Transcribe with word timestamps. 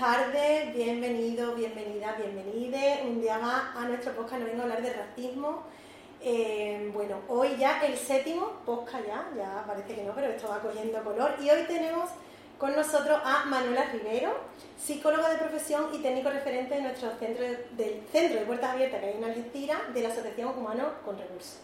Tardes, 0.00 0.74
bienvenido, 0.74 1.54
bienvenida, 1.54 2.16
bienvenide. 2.16 3.02
Un 3.06 3.20
día 3.20 3.38
más 3.38 3.76
a 3.76 3.84
nuestro 3.86 4.12
podcast, 4.14 4.40
no 4.40 4.46
vengo 4.46 4.60
a 4.60 4.62
hablar 4.62 4.80
de 4.82 4.94
racismo. 4.94 5.62
Eh, 6.22 6.90
bueno, 6.94 7.16
hoy 7.28 7.50
ya 7.58 7.84
el 7.84 7.98
séptimo 7.98 8.62
podcast 8.64 9.06
ya, 9.06 9.28
ya 9.36 9.62
parece 9.66 9.94
que 9.94 10.02
no, 10.02 10.14
pero 10.14 10.28
esto 10.28 10.48
va 10.48 10.60
cogiendo 10.60 11.04
color. 11.04 11.34
Y 11.42 11.50
hoy 11.50 11.64
tenemos 11.66 12.08
con 12.56 12.74
nosotros 12.74 13.20
a 13.22 13.44
Manuela 13.44 13.90
Rivero, 13.92 14.32
psicóloga 14.82 15.28
de 15.28 15.36
profesión 15.36 15.88
y 15.92 15.98
técnico 15.98 16.30
referente 16.30 16.76
de 16.76 16.80
nuestro 16.80 17.10
centro 17.18 17.44
de- 17.44 17.66
del 17.72 18.00
Centro 18.10 18.40
de 18.40 18.46
Puertas 18.46 18.70
Abiertas 18.70 19.00
que 19.00 19.06
hay 19.06 19.16
en 19.18 19.24
Algeciras 19.24 19.80
de 19.92 20.00
la 20.00 20.08
Asociación 20.08 20.56
Humano 20.56 20.84
con 21.04 21.18
Recursos. 21.18 21.58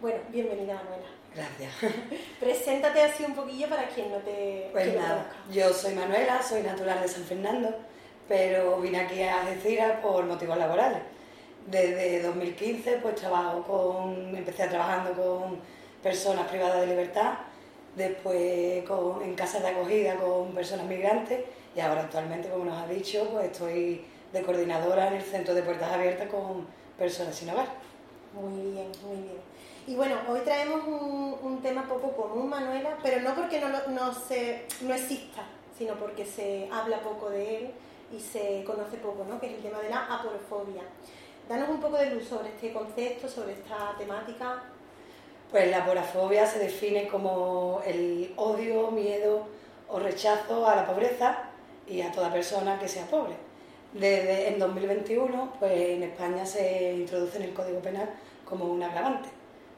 Bueno, 0.00 0.18
bienvenida 0.30 0.74
Manuela. 0.74 1.17
Gracias. 1.38 1.72
Preséntate 2.40 3.00
así 3.00 3.24
un 3.24 3.34
poquillo 3.34 3.68
para 3.68 3.86
quien 3.88 4.10
no 4.10 4.16
te, 4.18 4.70
Pues 4.72 4.92
no 4.92 5.00
nada, 5.00 5.30
yo 5.52 5.72
soy 5.72 5.94
Manuela, 5.94 6.42
soy 6.42 6.62
natural 6.62 7.00
de 7.00 7.06
San 7.06 7.22
Fernando, 7.22 7.76
pero 8.26 8.80
vine 8.80 9.00
aquí 9.00 9.22
a 9.22 9.42
Algeciras 9.42 10.00
por 10.00 10.24
motivos 10.24 10.58
laborales. 10.58 10.98
Desde 11.66 12.22
2015 12.22 12.98
pues 13.02 13.14
trabajo 13.14 13.62
con, 13.62 14.36
empecé 14.36 14.66
trabajando 14.66 15.12
con 15.12 15.60
personas 16.02 16.48
privadas 16.48 16.80
de 16.80 16.86
libertad, 16.88 17.34
después 17.94 18.82
con, 18.84 19.22
en 19.22 19.34
casas 19.34 19.62
de 19.62 19.68
acogida 19.68 20.16
con 20.16 20.52
personas 20.54 20.86
migrantes 20.86 21.44
y 21.76 21.80
ahora 21.80 22.02
actualmente, 22.02 22.48
como 22.48 22.64
nos 22.64 22.82
ha 22.82 22.88
dicho, 22.88 23.28
pues 23.30 23.52
estoy 23.52 24.04
de 24.32 24.42
coordinadora 24.42 25.06
en 25.08 25.14
el 25.14 25.22
centro 25.22 25.54
de 25.54 25.62
puertas 25.62 25.92
abiertas 25.92 26.28
con 26.28 26.66
personas 26.98 27.36
sin 27.36 27.50
hogar. 27.50 27.68
Muy 28.34 28.72
bien, 28.72 28.90
muy 29.02 29.22
bien. 29.22 29.40
Y 29.86 29.94
bueno, 29.94 30.16
hoy 30.28 30.40
traemos 30.40 30.82
un, 30.86 31.62
tema 31.62 31.88
poco 31.88 32.12
común, 32.12 32.48
Manuela, 32.48 32.96
pero 33.02 33.20
no 33.20 33.34
porque 33.34 33.58
no, 33.60 33.68
no, 33.68 34.14
se, 34.14 34.66
no 34.82 34.94
exista, 34.94 35.42
sino 35.76 35.94
porque 35.94 36.24
se 36.24 36.68
habla 36.70 37.00
poco 37.00 37.30
de 37.30 37.56
él 37.56 37.70
y 38.16 38.20
se 38.20 38.62
conoce 38.64 38.98
poco, 38.98 39.24
¿no? 39.28 39.40
que 39.40 39.46
es 39.46 39.54
el 39.54 39.62
tema 39.62 39.80
de 39.80 39.88
la 39.88 40.04
aporofobia. 40.04 40.82
Danos 41.48 41.70
un 41.70 41.80
poco 41.80 41.96
de 41.96 42.10
luz 42.10 42.28
sobre 42.28 42.50
este 42.50 42.72
concepto, 42.72 43.28
sobre 43.28 43.54
esta 43.54 43.94
temática. 43.96 44.62
Pues 45.50 45.70
la 45.70 45.84
porafobia 45.84 46.46
se 46.46 46.58
define 46.58 47.08
como 47.08 47.80
el 47.86 48.34
odio, 48.36 48.90
miedo 48.90 49.46
o 49.88 49.98
rechazo 49.98 50.66
a 50.66 50.76
la 50.76 50.86
pobreza 50.86 51.38
y 51.86 52.02
a 52.02 52.12
toda 52.12 52.30
persona 52.30 52.78
que 52.78 52.86
sea 52.86 53.06
pobre. 53.06 53.47
Desde 53.92 54.48
en 54.48 54.58
2021, 54.58 55.54
pues 55.58 55.72
en 55.72 56.02
España 56.02 56.44
se 56.44 56.92
introduce 56.92 57.38
en 57.38 57.44
el 57.44 57.54
Código 57.54 57.80
Penal 57.80 58.10
como 58.44 58.66
un 58.66 58.82
agravante 58.82 59.28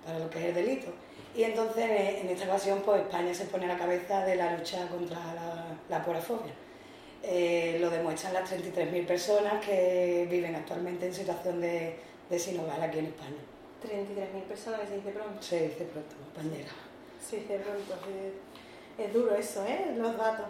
para 0.04 0.19
lo 0.19 0.28
que 0.28 0.38
es 0.41 0.44
el 0.47 0.54
delito. 0.54 0.88
Y 1.34 1.44
entonces 1.44 1.84
en 1.88 2.28
esta 2.28 2.47
ocasión, 2.47 2.82
pues 2.84 3.03
España 3.03 3.32
se 3.32 3.44
pone 3.44 3.66
a 3.66 3.69
la 3.69 3.78
cabeza 3.78 4.25
de 4.25 4.34
la 4.34 4.56
lucha 4.56 4.88
contra 4.88 5.19
la, 5.34 5.66
la 5.88 6.04
porafobia. 6.04 6.53
Eh, 7.22 7.76
lo 7.81 7.91
demuestran 7.91 8.32
las 8.34 8.50
33.000 8.50 9.06
personas 9.06 9.65
que 9.65 10.26
viven 10.28 10.54
actualmente 10.54 11.06
en 11.06 11.15
situación 11.15 11.60
de, 11.60 11.97
de 12.28 12.38
sin 12.38 12.59
hogar 12.59 12.81
aquí 12.81 12.99
en 12.99 13.06
España. 13.06 13.37
33.000 13.84 14.43
personas 14.44 14.81
que 14.81 14.87
se 14.87 14.94
dice 14.97 15.10
pronto. 15.10 15.43
Se 15.43 15.69
dice 15.69 15.84
pronto, 15.84 16.16
compañera. 16.16 16.70
Se 17.25 17.37
dice 17.37 17.59
pronto. 17.59 17.94
Es, 18.99 19.06
es 19.06 19.12
duro 19.12 19.34
eso, 19.37 19.65
¿eh? 19.66 19.94
Los 19.97 20.16
datos. 20.16 20.47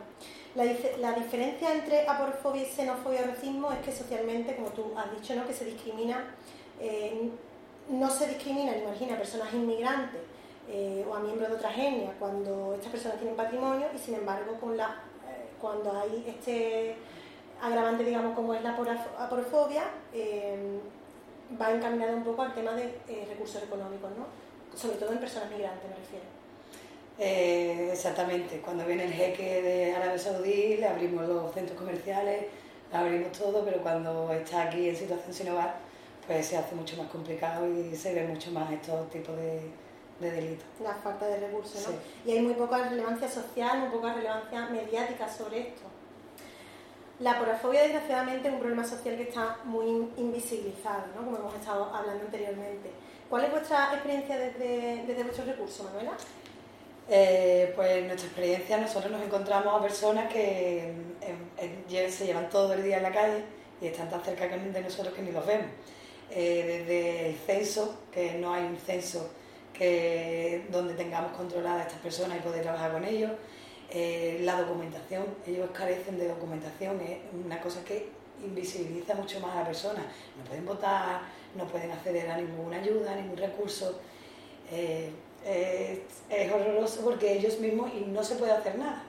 La, 0.54 0.64
la 0.98 1.12
diferencia 1.12 1.72
entre 1.72 2.08
aporofobia 2.08 2.62
y 2.62 2.66
xenofobia 2.66 3.22
o 3.22 3.26
racismo 3.26 3.70
es 3.70 3.78
que 3.78 3.92
socialmente, 3.92 4.56
como 4.56 4.68
tú 4.70 4.92
has 4.96 5.10
dicho, 5.14 5.34
¿no? 5.36 5.46
que 5.46 5.52
se 5.52 5.64
discrimina, 5.64 6.34
eh, 6.80 7.30
no 7.90 8.08
se 8.10 8.26
discrimina 8.28 8.72
ni 8.72 8.82
margina 8.82 9.14
a 9.14 9.18
personas 9.18 9.52
inmigrantes 9.52 10.20
eh, 10.68 11.04
o 11.08 11.14
a 11.14 11.20
miembros 11.20 11.48
de 11.48 11.56
otra 11.56 11.74
etnia 11.74 12.12
cuando 12.18 12.74
estas 12.74 12.92
personas 12.92 13.18
tienen 13.18 13.36
patrimonio 13.36 13.88
y 13.94 13.98
sin 13.98 14.14
embargo 14.14 14.54
con 14.60 14.76
la, 14.76 15.02
eh, 15.28 15.48
cuando 15.60 15.90
hay 15.98 16.24
este 16.28 16.94
agravante, 17.60 18.04
digamos, 18.04 18.34
como 18.36 18.54
es 18.54 18.62
la 18.62 18.76
eh, 20.12 20.80
va 21.60 21.70
encaminado 21.72 22.16
un 22.16 22.22
poco 22.22 22.42
al 22.42 22.54
tema 22.54 22.72
de 22.72 23.00
recursos 23.28 23.62
económicos, 23.62 24.10
¿no? 24.16 24.78
Sobre 24.78 24.96
todo 24.96 25.10
en 25.10 25.18
personas 25.18 25.50
migrantes, 25.50 25.90
me 25.90 25.96
refiero. 25.96 26.39
Eh, 27.22 27.90
exactamente, 27.92 28.60
cuando 28.62 28.86
viene 28.86 29.04
el 29.04 29.12
jeque 29.12 29.60
de 29.60 29.94
Arabia 29.94 30.18
Saudí 30.18 30.78
le 30.78 30.86
abrimos 30.88 31.28
los 31.28 31.52
centros 31.52 31.76
comerciales, 31.78 32.46
le 32.90 32.96
abrimos 32.98 33.32
todo, 33.38 33.62
pero 33.62 33.82
cuando 33.82 34.32
está 34.32 34.62
aquí 34.62 34.88
en 34.88 34.96
situación 34.96 35.34
sin 35.34 35.50
hogar, 35.50 35.74
pues 36.26 36.46
se 36.46 36.56
hace 36.56 36.74
mucho 36.74 36.96
más 36.96 37.08
complicado 37.08 37.68
y 37.68 37.94
se 37.94 38.14
ve 38.14 38.24
mucho 38.26 38.50
más 38.52 38.72
estos 38.72 39.10
tipos 39.10 39.36
de, 39.36 39.60
de 40.18 40.30
delitos. 40.30 40.64
la 40.82 40.94
falta 40.94 41.26
de 41.26 41.40
recursos, 41.40 41.86
¿no? 41.88 41.92
Sí. 41.92 41.98
Y 42.24 42.32
hay 42.32 42.40
muy 42.40 42.54
poca 42.54 42.88
relevancia 42.88 43.28
social, 43.28 43.80
muy 43.80 43.90
poca 43.90 44.14
relevancia 44.14 44.66
mediática 44.70 45.28
sobre 45.28 45.60
esto. 45.60 45.82
La 47.18 47.38
porafobia, 47.38 47.82
desgraciadamente, 47.82 48.48
es 48.48 48.54
un 48.54 48.60
problema 48.60 48.82
social 48.84 49.14
que 49.16 49.24
está 49.24 49.58
muy 49.64 49.86
in- 49.86 50.12
invisibilizado, 50.16 51.04
¿no? 51.14 51.22
Como 51.26 51.36
hemos 51.36 51.54
estado 51.54 51.84
hablando 51.94 52.24
anteriormente. 52.24 52.90
¿Cuál 53.28 53.44
es 53.44 53.50
vuestra 53.50 53.92
experiencia 53.92 54.38
desde, 54.38 55.04
desde 55.06 55.22
vuestros 55.24 55.46
recursos, 55.48 55.84
Manuela? 55.84 56.12
Eh, 57.12 57.72
pues 57.74 57.90
en 57.90 58.06
nuestra 58.06 58.28
experiencia 58.28 58.78
nosotros 58.78 59.10
nos 59.10 59.20
encontramos 59.20 59.74
a 59.74 59.82
personas 59.82 60.32
que 60.32 60.90
em, 61.20 61.84
em, 61.88 62.08
se 62.08 62.24
llevan 62.24 62.48
todo 62.48 62.72
el 62.72 62.84
día 62.84 62.98
en 62.98 63.02
la 63.02 63.10
calle 63.10 63.42
y 63.80 63.88
están 63.88 64.08
tan 64.08 64.22
cerca 64.22 64.46
de 64.46 64.80
nosotros 64.80 65.12
que 65.12 65.22
ni 65.22 65.32
los 65.32 65.44
vemos. 65.44 65.66
Eh, 66.30 66.84
desde 66.86 67.30
el 67.30 67.36
censo, 67.36 67.98
que 68.12 68.34
no 68.34 68.54
hay 68.54 68.62
un 68.62 68.76
censo 68.76 69.28
que, 69.72 70.66
donde 70.70 70.94
tengamos 70.94 71.32
controladas 71.32 71.80
a 71.80 71.86
estas 71.88 72.00
personas 72.00 72.38
y 72.38 72.42
poder 72.42 72.62
trabajar 72.62 72.92
con 72.92 73.04
ellos. 73.04 73.32
Eh, 73.90 74.38
la 74.42 74.60
documentación, 74.60 75.24
ellos 75.44 75.68
carecen 75.72 76.16
de 76.16 76.28
documentación, 76.28 77.00
es 77.00 77.18
una 77.44 77.60
cosa 77.60 77.82
que 77.84 78.08
invisibiliza 78.40 79.14
mucho 79.14 79.40
más 79.40 79.56
a 79.56 79.60
la 79.60 79.66
persona. 79.66 80.06
No 80.38 80.44
pueden 80.44 80.64
votar, 80.64 81.22
no 81.56 81.66
pueden 81.66 81.90
acceder 81.90 82.30
a 82.30 82.36
ninguna 82.36 82.76
ayuda, 82.76 83.14
a 83.14 83.16
ningún 83.16 83.36
recurso. 83.36 83.98
Es, 85.44 85.98
es 86.28 86.52
horroroso 86.52 87.00
porque 87.02 87.32
ellos 87.32 87.58
mismos 87.58 87.90
y 87.94 88.00
no 88.06 88.22
se 88.22 88.36
puede 88.36 88.52
hacer 88.52 88.78
nada, 88.78 89.02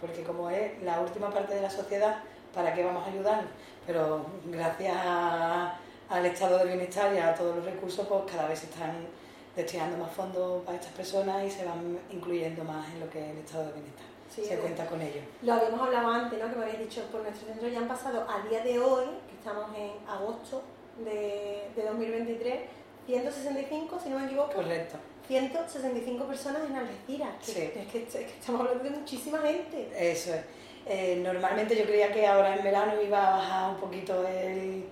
porque 0.00 0.22
como 0.22 0.50
es 0.50 0.82
la 0.82 1.00
última 1.00 1.30
parte 1.30 1.54
de 1.54 1.62
la 1.62 1.70
sociedad, 1.70 2.18
¿para 2.54 2.72
qué 2.74 2.84
vamos 2.84 3.06
a 3.06 3.10
ayudarnos? 3.10 3.50
Pero 3.86 4.26
gracias 4.46 4.96
a- 4.96 5.78
al 6.08 6.24
estado 6.26 6.58
de 6.58 6.64
bienestar 6.66 7.12
y 7.14 7.18
a 7.18 7.34
todos 7.34 7.56
los 7.56 7.64
recursos, 7.64 8.06
pues 8.06 8.20
cada 8.30 8.46
vez 8.48 8.60
se 8.60 8.66
están 8.66 9.06
destinando 9.56 9.96
más 9.96 10.12
fondos 10.12 10.62
para 10.64 10.76
estas 10.76 10.92
personas 10.92 11.44
y 11.44 11.50
se 11.50 11.64
van 11.64 11.98
incluyendo 12.10 12.62
más 12.64 12.86
en 12.92 13.00
lo 13.00 13.10
que 13.10 13.18
es 13.24 13.30
el 13.32 13.38
estado 13.38 13.64
de 13.66 13.72
bienestar. 13.72 14.06
Sí, 14.34 14.44
se 14.44 14.58
cuenta 14.58 14.86
con 14.86 15.00
ello. 15.00 15.20
Lo 15.42 15.54
habíamos 15.54 15.80
hablado 15.80 16.08
antes, 16.10 16.38
¿no? 16.38 16.50
Que 16.50 16.56
me 16.56 16.64
habéis 16.64 16.78
dicho, 16.80 17.02
por 17.10 17.22
nuestro 17.22 17.46
centro 17.48 17.68
ya 17.68 17.78
han 17.78 17.88
pasado 17.88 18.26
a 18.28 18.46
día 18.48 18.62
de 18.62 18.78
hoy, 18.78 19.04
que 19.28 19.34
estamos 19.36 19.64
en 19.76 19.92
agosto 20.08 20.62
de, 21.04 21.68
de 21.74 21.82
2023, 21.84 22.60
165, 23.06 23.98
si 24.02 24.08
no 24.10 24.18
me 24.18 24.26
equivoco, 24.26 24.52
Correcto. 24.52 24.96
165 25.28 26.24
personas 26.26 26.62
en 26.68 26.76
Algeciras. 26.76 27.30
Que, 27.44 27.52
Sí. 27.52 27.60
es, 27.74 27.86
que, 27.88 28.02
es 28.02 28.14
que 28.14 28.24
estamos 28.38 28.60
hablando 28.62 28.84
de 28.84 28.90
muchísima 28.90 29.38
gente. 29.38 29.90
Eso 29.96 30.34
es. 30.34 30.40
Eh, 30.88 31.20
normalmente 31.22 31.76
yo 31.76 31.84
creía 31.84 32.12
que 32.12 32.26
ahora 32.26 32.54
en 32.56 32.62
verano 32.62 32.92
iba 33.02 33.26
a 33.26 33.36
bajar 33.38 33.70
un 33.70 33.76
poquito 33.80 34.26
el, 34.28 34.84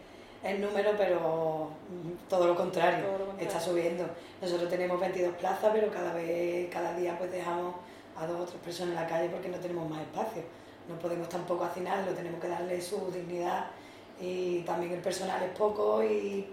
el 0.43 0.61
número, 0.61 0.91
pero 0.99 1.71
mm, 1.89 2.29
todo 2.29 2.49
lo, 2.49 2.57
contrario, 2.57 3.05
Todo 3.05 3.19
lo 3.19 3.25
contrario. 3.27 3.49
está 3.49 3.61
subiendo. 3.61 4.05
Nosotros 4.43 4.69
tenemos 4.69 4.99
22 4.99 5.35
plazas, 5.37 5.71
pero 5.73 5.91
cada 5.93 6.13
vez, 6.15 6.69
cada 6.71 6.95
día 6.97 7.17
pues 7.17 7.31
dejamos 7.31 7.77
a 8.17 8.27
dos 8.27 8.41
o 8.41 8.45
tres 8.45 8.61
personas 8.63 8.97
en 8.97 9.03
la 9.03 9.07
calle 9.09 9.29
porque 9.29 9.49
no 9.49 9.59
tenemos 9.59 9.89
más 9.89 10.01
espacio. 10.01 10.43
No 10.89 10.99
podemos 10.99 11.29
tampoco 11.29 11.65
hacinarlo, 11.65 12.13
tenemos 12.13 12.41
que 12.41 12.49
darle 12.49 12.81
su 12.83 13.11
dignidad 13.13 13.67
y 14.21 14.61
también 14.63 14.93
el 14.93 15.01
personal 15.01 15.43
es 15.45 15.51
poco 15.57 16.03
y 16.03 16.47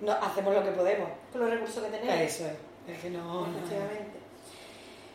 no, 0.00 0.12
hacemos 0.12 0.54
lo 0.54 0.62
que 0.64 0.70
podemos. 0.70 1.08
Con 1.32 1.40
los 1.42 1.50
recursos 1.50 1.82
que 1.84 1.90
tenemos. 1.90 2.14
Eso 2.20 2.46
es, 2.46 2.52
es 2.88 2.98
que 3.00 3.10
no... 3.10 3.46
no- 3.46 3.56
Efectivamente. 3.58 4.18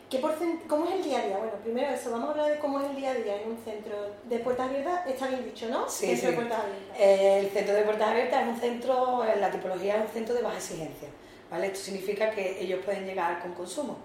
¿Qué 0.10 0.20
¿Cómo 0.68 0.86
es 0.86 0.92
el 0.94 1.04
día 1.04 1.20
a 1.20 1.26
día? 1.28 1.38
Bueno, 1.38 1.54
primero 1.64 1.90
eso, 1.94 2.10
vamos 2.10 2.30
a 2.30 2.32
hablar 2.32 2.52
de 2.52 2.58
cómo 2.58 2.80
es 2.80 2.90
el 2.90 2.96
día 2.96 3.12
a 3.12 3.14
día 3.14 3.42
en 3.44 3.52
un 3.52 3.58
centro 3.64 3.96
de 4.24 4.40
puertas 4.40 4.68
abiertas. 4.68 5.06
Está 5.08 5.28
bien 5.28 5.46
dicho, 5.46 5.70
¿no? 5.70 5.88
Sí, 5.88 6.08
centro 6.08 6.32
de 6.32 6.36
puertas 6.36 6.60
abiertas. 6.64 6.98
el 7.00 7.50
centro 7.52 7.76
de 7.76 7.82
puertas 7.84 8.08
abiertas 8.10 8.42
es 8.42 8.48
un 8.50 8.60
centro, 8.60 9.24
la 9.40 9.52
tipología 9.52 9.98
es 9.98 10.02
un 10.02 10.08
centro 10.08 10.34
de 10.34 10.42
baja 10.42 10.58
exigencia. 10.58 11.10
¿vale? 11.52 11.68
Esto 11.68 11.80
significa 11.80 12.32
que 12.32 12.60
ellos 12.60 12.80
pueden 12.84 13.06
llegar 13.06 13.40
con 13.40 13.54
consumo. 13.54 13.98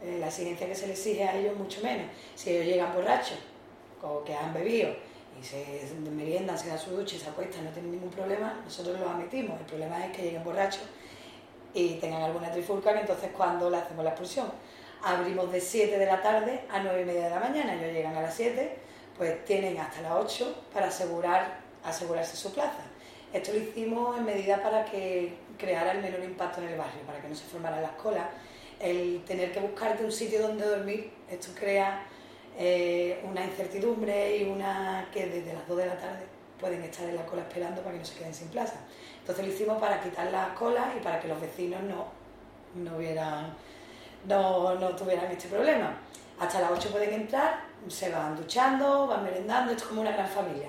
Eh, 0.00 0.18
la 0.20 0.28
exigencia 0.28 0.68
que 0.68 0.74
se 0.76 0.86
les 0.86 0.96
exige 0.98 1.24
a 1.24 1.36
ellos 1.36 1.56
mucho 1.56 1.80
menos. 1.82 2.06
Si 2.36 2.50
ellos 2.50 2.66
llegan 2.66 2.94
borrachos 2.94 3.38
o 4.00 4.22
que 4.22 4.34
han 4.34 4.54
bebido 4.54 4.94
y 5.40 5.44
se 5.44 5.64
meriendan, 6.08 6.56
se 6.56 6.68
dan 6.68 6.78
su 6.78 6.90
ducha 6.92 7.16
y 7.16 7.18
se 7.18 7.28
acuestan, 7.30 7.64
no 7.64 7.70
tienen 7.72 7.90
ningún 7.90 8.10
problema, 8.10 8.60
nosotros 8.64 8.98
los 9.00 9.08
admitimos. 9.10 9.58
El 9.58 9.66
problema 9.66 10.06
es 10.06 10.16
que 10.16 10.22
lleguen 10.22 10.44
borrachos 10.44 10.82
y 11.74 11.94
tengan 11.94 12.22
alguna 12.22 12.50
trifulca, 12.50 12.98
entonces 12.98 13.30
cuando 13.36 13.70
le 13.70 13.78
hacemos 13.78 14.04
la 14.04 14.10
expulsión 14.10 14.50
abrimos 15.02 15.50
de 15.50 15.60
7 15.60 15.98
de 15.98 16.06
la 16.06 16.22
tarde 16.22 16.60
a 16.70 16.80
9 16.80 17.02
y 17.02 17.04
media 17.04 17.24
de 17.24 17.30
la 17.30 17.40
mañana, 17.40 17.74
ellos 17.74 17.92
llegan 17.92 18.16
a 18.16 18.22
las 18.22 18.34
7, 18.34 18.76
pues 19.16 19.44
tienen 19.44 19.78
hasta 19.78 20.00
las 20.02 20.12
8 20.12 20.64
para 20.72 20.88
asegurar, 20.88 21.58
asegurarse 21.84 22.36
su 22.36 22.52
plaza. 22.52 22.82
Esto 23.32 23.52
lo 23.52 23.58
hicimos 23.58 24.16
en 24.16 24.24
medida 24.24 24.62
para 24.62 24.84
que 24.84 25.34
creara 25.58 25.92
el 25.92 26.02
menor 26.02 26.22
impacto 26.22 26.60
en 26.60 26.68
el 26.68 26.78
barrio, 26.78 27.02
para 27.06 27.20
que 27.20 27.28
no 27.28 27.34
se 27.34 27.44
formaran 27.44 27.82
las 27.82 27.92
colas. 27.92 28.26
El 28.78 29.24
tener 29.24 29.52
que 29.52 29.60
buscarte 29.60 30.04
un 30.04 30.12
sitio 30.12 30.42
donde 30.42 30.66
dormir, 30.66 31.12
esto 31.30 31.48
crea 31.58 32.04
eh, 32.58 33.20
una 33.24 33.44
incertidumbre 33.44 34.36
y 34.36 34.44
una 34.44 35.08
que 35.12 35.26
desde 35.26 35.54
las 35.54 35.66
2 35.66 35.78
de 35.78 35.86
la 35.86 35.98
tarde 35.98 36.26
pueden 36.60 36.82
estar 36.82 37.08
en 37.08 37.16
la 37.16 37.26
cola 37.26 37.42
esperando 37.42 37.80
para 37.80 37.94
que 37.94 38.00
no 38.00 38.04
se 38.04 38.18
queden 38.18 38.34
sin 38.34 38.48
plaza. 38.48 38.76
Entonces 39.22 39.46
lo 39.46 39.52
hicimos 39.52 39.80
para 39.80 40.00
quitar 40.00 40.30
las 40.32 40.48
colas 40.50 40.86
y 40.96 41.00
para 41.00 41.20
que 41.20 41.28
los 41.28 41.40
vecinos 41.40 41.80
no, 41.84 42.06
no 42.74 42.98
vieran 42.98 43.54
no, 44.26 44.74
no 44.74 44.88
tuvieran 44.96 45.30
este 45.30 45.48
problema. 45.48 45.94
Hasta 46.40 46.60
las 46.60 46.72
8 46.72 46.90
pueden 46.90 47.12
entrar, 47.12 47.60
se 47.88 48.10
van 48.10 48.36
duchando, 48.36 49.06
van 49.06 49.22
merendando, 49.22 49.72
es 49.72 49.82
como 49.82 50.00
una 50.00 50.12
gran 50.12 50.28
familia. 50.28 50.68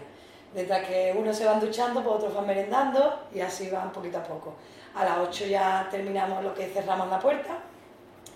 Mientras 0.53 0.87
que 0.87 1.15
unos 1.17 1.35
se 1.35 1.45
van 1.45 1.59
duchando, 1.59 2.03
pues 2.03 2.15
otros 2.15 2.35
van 2.35 2.45
merendando 2.45 3.27
y 3.33 3.39
así 3.39 3.69
van 3.71 3.91
poquito 3.91 4.19
a 4.19 4.23
poco. 4.23 4.53
A 4.93 5.03
las 5.03 5.17
8 5.17 5.45
ya 5.47 5.87
terminamos 5.89 6.43
lo 6.43 6.53
que 6.53 6.67
cerramos 6.67 7.09
la 7.09 7.19
puerta 7.19 7.57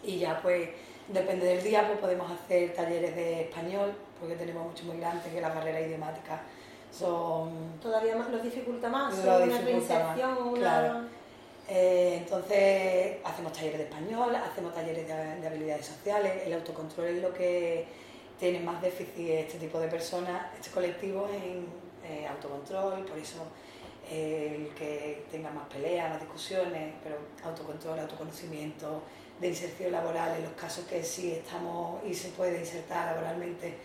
y 0.04 0.18
ya 0.18 0.40
pues 0.42 0.70
depende 1.08 1.46
del 1.46 1.64
día 1.64 1.86
pues 1.86 2.00
podemos 2.00 2.32
hacer 2.32 2.74
talleres 2.74 3.16
de 3.16 3.42
español 3.42 3.94
porque 4.20 4.36
tenemos 4.36 4.66
mucho 4.66 4.86
muy 4.86 4.98
grandes 4.98 5.32
que 5.32 5.40
las 5.40 5.54
barreras 5.54 5.84
idiomáticas 5.84 6.40
son... 6.98 7.80
Todavía 7.82 8.16
más, 8.16 8.30
lo 8.30 8.40
dificulta 8.40 8.90
más, 8.90 9.18
lo 9.24 9.38
una 9.44 9.60
dificulta 9.60 10.16
una... 10.46 11.08
Eh, 11.70 12.20
entonces, 12.20 13.18
hacemos 13.26 13.52
talleres 13.52 13.80
de 13.80 13.84
español, 13.84 14.34
hacemos 14.36 14.74
talleres 14.74 15.06
de, 15.06 15.48
habilidades 15.48 15.86
sociales, 15.86 16.44
el 16.46 16.54
autocontrol 16.54 17.08
es 17.08 17.22
lo 17.22 17.34
que 17.34 17.86
tiene 18.40 18.62
más 18.62 18.82
déficit 18.82 19.30
este 19.30 19.58
tipo 19.58 19.78
de 19.80 19.90
personas, 19.90 20.54
este 20.56 20.72
colectivo 20.72 21.28
en 21.28 21.68
eh, 22.06 22.26
autocontrol, 22.26 23.04
por 23.04 23.18
eso 23.18 23.44
eh, 24.10 24.68
el 24.70 24.76
que 24.76 25.26
tenga 25.30 25.52
más 25.52 25.68
peleas, 25.68 26.10
más 26.10 26.22
discusiones, 26.22 26.94
pero 27.04 27.18
autocontrol, 27.44 28.00
autoconocimiento, 28.00 29.04
de 29.42 29.50
inserción 29.50 29.92
laboral, 29.92 30.38
en 30.38 30.44
los 30.44 30.54
casos 30.54 30.86
que 30.86 31.04
sí 31.04 31.34
estamos 31.34 32.02
y 32.06 32.14
se 32.14 32.30
puede 32.30 32.60
insertar 32.60 33.08
laboralmente, 33.14 33.78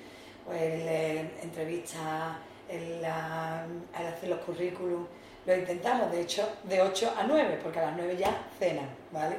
pues 0.47 1.27
entrevistas, 1.43 2.37
el, 2.73 3.05
hacer 3.05 4.29
los 4.29 4.41
currículums 4.41 5.09
lo 5.45 5.57
intentamos, 5.57 6.11
de 6.13 6.21
hecho, 6.21 6.49
de 6.65 6.81
8 6.81 7.15
a 7.19 7.25
9, 7.25 7.59
porque 7.63 7.81
a 7.81 7.87
las 7.87 7.97
9 7.97 8.17
ya 8.17 8.47
cenan, 8.59 8.89
¿vale? 9.11 9.37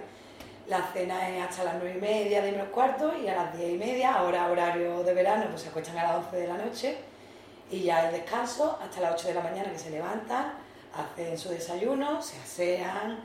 La 0.68 0.82
cena 0.92 1.30
es 1.30 1.42
hasta 1.42 1.64
las 1.64 1.76
9 1.76 1.96
y 1.98 2.02
media, 2.02 2.42
de 2.42 2.52
menos 2.52 2.68
cuarto, 2.70 3.14
y 3.18 3.28
a 3.28 3.36
las 3.36 3.58
10 3.58 3.74
y 3.74 3.78
media, 3.78 4.16
ahora 4.16 4.52
horario 4.52 5.04
de 5.04 5.14
verano, 5.14 5.46
pues 5.50 5.62
se 5.62 5.70
acuestan 5.70 5.98
a 5.98 6.04
las 6.04 6.26
11 6.26 6.38
de 6.38 6.48
la 6.48 6.58
noche, 6.58 6.98
y 7.72 7.84
ya 7.84 8.08
el 8.08 8.14
descanso 8.14 8.78
hasta 8.82 9.00
las 9.00 9.14
8 9.14 9.30
de 9.30 9.34
la 9.36 9.42
mañana 9.42 9.72
que 9.72 9.80
se 9.80 9.92
levantan, 9.92 10.54
hacen 10.94 11.38
su 11.38 11.50
desayuno, 11.50 12.22
se 12.22 12.38
asean, 12.38 13.20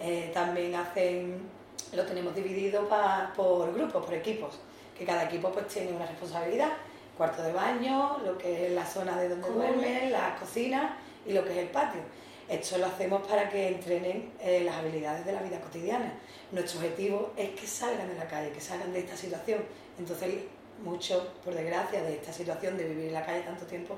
eh, 0.00 0.30
también 0.34 0.74
hacen, 0.74 1.48
lo 1.92 2.04
tenemos 2.04 2.34
dividido 2.34 2.88
por 3.36 3.72
grupos, 3.72 4.04
por 4.04 4.14
equipos, 4.14 4.58
que 4.98 5.04
cada 5.04 5.24
equipo 5.24 5.50
pues 5.50 5.68
tiene 5.68 5.92
una 5.92 6.06
responsabilidad, 6.06 6.70
cuarto 7.16 7.42
de 7.42 7.52
baño, 7.52 8.18
lo 8.24 8.36
que 8.36 8.66
es 8.66 8.72
la 8.72 8.84
zona 8.84 9.18
de 9.18 9.28
donde 9.28 9.48
duermen, 9.48 10.12
las 10.12 10.38
cocinas 10.38 10.92
y 11.26 11.32
lo 11.32 11.44
que 11.44 11.52
es 11.52 11.58
el 11.58 11.68
patio. 11.68 12.00
Esto 12.48 12.78
lo 12.78 12.86
hacemos 12.86 13.26
para 13.26 13.48
que 13.48 13.68
entrenen 13.68 14.32
eh, 14.40 14.62
las 14.64 14.76
habilidades 14.76 15.26
de 15.26 15.32
la 15.32 15.42
vida 15.42 15.60
cotidiana. 15.60 16.12
Nuestro 16.52 16.78
objetivo 16.78 17.32
es 17.36 17.50
que 17.50 17.66
salgan 17.66 18.08
de 18.08 18.14
la 18.14 18.28
calle, 18.28 18.50
que 18.50 18.60
salgan 18.60 18.92
de 18.92 19.00
esta 19.00 19.16
situación. 19.16 19.60
Entonces, 19.98 20.44
muchos, 20.84 21.24
por 21.44 21.54
desgracia, 21.54 22.02
de 22.02 22.14
esta 22.14 22.32
situación 22.32 22.76
de 22.76 22.84
vivir 22.84 23.06
en 23.06 23.14
la 23.14 23.26
calle 23.26 23.40
tanto 23.40 23.66
tiempo, 23.66 23.96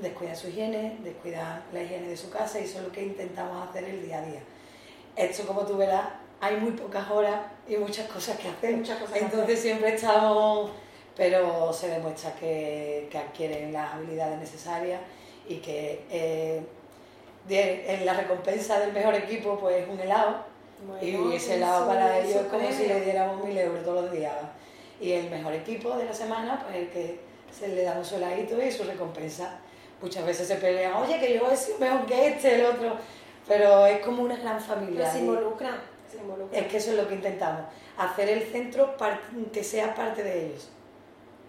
descuidan 0.00 0.36
su 0.36 0.48
higiene, 0.48 0.98
descuidan 1.02 1.62
la 1.72 1.82
higiene 1.82 2.08
de 2.08 2.16
su 2.16 2.30
casa 2.30 2.60
y 2.60 2.64
eso 2.64 2.78
es 2.78 2.84
lo 2.84 2.92
que 2.92 3.02
intentamos 3.02 3.68
hacer 3.68 3.84
el 3.84 4.02
día 4.02 4.18
a 4.18 4.24
día. 4.24 4.40
Esto, 5.14 5.46
como 5.46 5.62
tú 5.62 5.76
verás, 5.76 6.08
hay 6.40 6.56
muy 6.56 6.72
pocas 6.72 7.10
horas 7.10 7.40
y 7.68 7.76
muchas 7.76 8.08
cosas 8.08 8.38
que 8.38 8.48
hacer. 8.48 8.76
Muchas 8.76 8.98
cosas 8.98 9.16
Entonces 9.16 9.60
siempre 9.60 9.94
estamos, 9.94 10.70
pero 11.16 11.72
se 11.72 11.88
demuestra 11.88 12.34
que, 12.34 13.08
que 13.10 13.18
adquieren 13.18 13.72
las 13.72 13.94
habilidades 13.94 14.38
necesarias 14.38 15.00
y 15.48 15.56
que 15.56 16.04
eh, 16.10 16.62
en 17.48 18.06
la 18.06 18.14
recompensa 18.14 18.78
del 18.78 18.92
mejor 18.92 19.14
equipo 19.14 19.58
pues 19.58 19.86
un 19.88 20.00
helado. 20.00 20.52
Y 21.00 21.34
ese 21.34 21.56
helado 21.56 21.86
para 21.86 22.18
ellos 22.18 22.42
es 22.42 22.46
como 22.46 22.72
si 22.72 22.86
le 22.86 23.00
diéramos 23.02 23.44
mil 23.44 23.56
euros 23.56 23.84
todos 23.84 24.04
los 24.04 24.12
días. 24.12 24.34
Y 25.00 25.12
el 25.12 25.30
mejor 25.30 25.54
equipo 25.54 25.96
de 25.96 26.04
la 26.04 26.14
semana 26.14 26.60
pues 26.64 26.76
el 26.76 26.88
que 26.88 27.20
se 27.50 27.68
le 27.68 27.82
damos 27.82 28.06
su 28.08 28.16
heladito 28.16 28.60
y 28.62 28.70
su 28.70 28.84
recompensa. 28.84 29.58
Muchas 30.00 30.26
veces 30.26 30.48
se 30.48 30.56
pelean 30.56 30.94
oye 30.94 31.20
que 31.20 31.34
yo 31.34 31.48
he 31.50 31.56
sido 31.56 31.78
mejor 31.78 32.06
que 32.06 32.26
este 32.28 32.56
el 32.56 32.66
otro 32.66 32.96
pero 33.46 33.86
es 33.86 34.00
como 34.00 34.22
una 34.22 34.36
gran 34.36 34.60
familia 34.60 35.10
se 35.10 35.20
involucran 35.20 35.80
es 36.52 36.66
que 36.66 36.76
eso 36.76 36.90
es 36.90 36.96
lo 36.96 37.08
que 37.08 37.14
intentamos 37.14 37.62
hacer 37.96 38.28
el 38.28 38.42
centro 38.42 38.96
que 39.52 39.64
sea 39.64 39.94
parte 39.94 40.22
de 40.22 40.46
ellos 40.46 40.70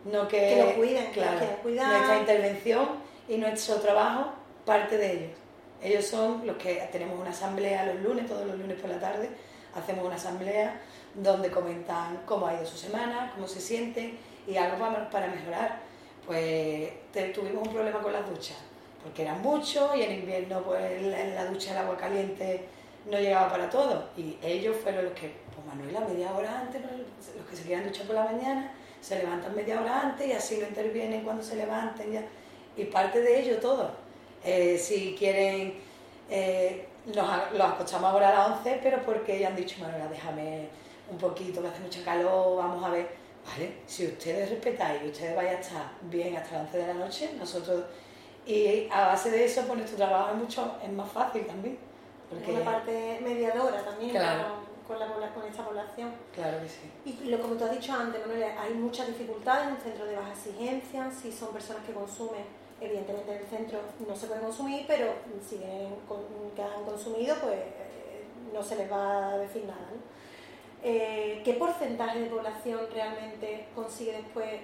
no 0.05 0.27
que, 0.27 0.37
que 0.37 0.63
lo 0.63 0.75
cuiden 0.75 1.11
claro, 1.11 1.39
que 1.39 1.45
cuidan. 1.61 1.89
nuestra 1.89 2.19
intervención 2.19 2.89
y 3.27 3.37
nuestro 3.37 3.75
trabajo 3.75 4.31
parte 4.65 4.97
de 4.97 5.11
ellos. 5.11 5.37
Ellos 5.81 6.05
son 6.05 6.45
los 6.45 6.57
que 6.57 6.75
tenemos 6.91 7.19
una 7.19 7.31
asamblea 7.31 7.85
los 7.85 8.01
lunes, 8.01 8.27
todos 8.27 8.45
los 8.45 8.57
lunes 8.57 8.79
por 8.79 8.89
la 8.89 8.99
tarde, 8.99 9.29
hacemos 9.75 10.05
una 10.05 10.15
asamblea 10.15 10.79
donde 11.13 11.51
comentan 11.51 12.21
cómo 12.25 12.47
ha 12.47 12.53
ido 12.53 12.65
su 12.65 12.77
semana, 12.77 13.31
cómo 13.35 13.47
se 13.47 13.59
sienten 13.59 14.17
y 14.47 14.55
algo 14.55 14.77
para 15.11 15.27
mejorar. 15.27 15.79
Pues 16.25 16.89
tuvimos 17.33 17.67
un 17.67 17.73
problema 17.73 17.99
con 17.99 18.13
las 18.13 18.29
duchas, 18.29 18.57
porque 19.03 19.23
eran 19.23 19.41
muchos 19.41 19.95
y 19.95 20.03
en 20.03 20.19
invierno 20.19 20.61
pues 20.61 20.81
en 21.01 21.35
la 21.35 21.45
ducha 21.45 21.71
el 21.71 21.77
agua 21.79 21.97
caliente 21.97 22.65
no 23.09 23.19
llegaba 23.19 23.49
para 23.49 23.69
todo. 23.69 24.09
Y 24.15 24.37
ellos 24.41 24.77
fueron 24.81 25.05
los 25.05 25.13
que, 25.13 25.33
pues 25.53 25.67
Manuela, 25.67 25.99
media 26.01 26.31
hora 26.33 26.61
antes, 26.61 26.81
los 26.81 27.45
que 27.45 27.55
se 27.55 27.63
quedan 27.63 27.83
duchar 27.83 28.05
por 28.05 28.15
la 28.15 28.23
mañana, 28.23 28.71
se 29.03 29.17
levantan 29.17 29.53
media 29.53 29.81
hora 29.81 29.99
antes 29.99 30.25
y 30.25 30.31
así 30.31 30.57
no 30.57 30.65
intervienen 30.65 31.23
cuando 31.23 31.43
se 31.43 31.57
levanten 31.57 32.13
ya 32.13 32.23
y 32.77 32.85
parte 32.85 33.21
de 33.21 33.41
ello 33.41 33.57
todo. 33.59 33.91
Eh, 34.43 34.77
si 34.77 35.13
quieren, 35.17 35.75
eh, 36.29 36.87
los, 37.13 37.27
acostamos 37.61 38.11
ahora 38.11 38.29
a 38.29 38.49
las 38.49 38.57
11, 38.59 38.79
pero 38.81 39.03
porque 39.03 39.39
ya 39.39 39.49
han 39.49 39.55
dicho, 39.57 39.75
Manuela, 39.81 40.07
déjame 40.07 40.69
un 41.11 41.17
poquito, 41.17 41.61
que 41.61 41.67
hace 41.67 41.81
mucho 41.81 42.03
calor, 42.03 42.57
vamos 42.57 42.83
a 42.83 42.89
ver. 42.89 43.23
Vale, 43.45 43.73
si 43.85 44.07
ustedes 44.07 44.49
respetáis 44.49 45.01
y 45.03 45.09
ustedes 45.09 45.35
vayan 45.35 45.57
a 45.57 45.59
estar 45.59 45.91
bien 46.03 46.37
hasta 46.37 46.53
las 46.53 46.65
11 46.67 46.77
de 46.77 46.87
la 46.87 46.93
noche, 46.93 47.29
nosotros, 47.37 47.83
y 48.45 48.87
a 48.89 49.07
base 49.07 49.31
de 49.31 49.43
eso, 49.43 49.63
pues 49.63 49.79
nuestro 49.79 49.97
trabajo 49.97 50.31
es 50.31 50.37
mucho, 50.37 50.77
es 50.81 50.89
más 50.89 51.11
fácil 51.11 51.45
también. 51.45 51.77
Porque 52.29 52.51
una 52.51 52.63
parte 52.63 53.19
mediadora 53.21 53.83
también 53.83 54.15
con, 54.87 54.99
la, 54.99 55.33
con 55.33 55.45
esta 55.45 55.65
población. 55.65 56.11
Claro 56.33 56.59
que 56.61 56.69
sí. 56.69 56.91
Y 57.05 57.29
lo, 57.29 57.41
como 57.41 57.55
tú 57.55 57.65
has 57.65 57.71
dicho 57.71 57.93
antes, 57.93 58.21
Manuel, 58.21 58.43
hay 58.43 58.73
mucha 58.73 59.05
dificultad 59.05 59.63
en 59.63 59.73
un 59.73 59.77
centro 59.77 60.05
de 60.05 60.15
baja 60.15 60.31
exigencia, 60.31 61.11
si 61.11 61.31
son 61.31 61.49
personas 61.49 61.85
que 61.85 61.93
consumen 61.93 62.63
evidentemente 62.83 63.31
en 63.31 63.37
el 63.37 63.47
centro 63.47 63.79
no 64.07 64.15
se 64.15 64.27
puede 64.27 64.41
consumir, 64.41 64.83
pero 64.87 65.13
si 65.47 65.57
ven 65.57 65.95
que 66.55 66.61
han 66.61 66.83
consumido, 66.83 67.35
pues 67.41 67.55
eh, 67.55 68.25
no 68.53 68.61
se 68.61 68.75
les 68.75 68.91
va 68.91 69.33
a 69.33 69.37
decir 69.37 69.63
nada. 69.65 69.87
Eh, 70.83 71.41
¿Qué 71.45 71.53
porcentaje 71.53 72.19
de 72.19 72.29
población 72.29 72.81
realmente 72.93 73.67
consigue 73.73 74.13
después 74.13 74.61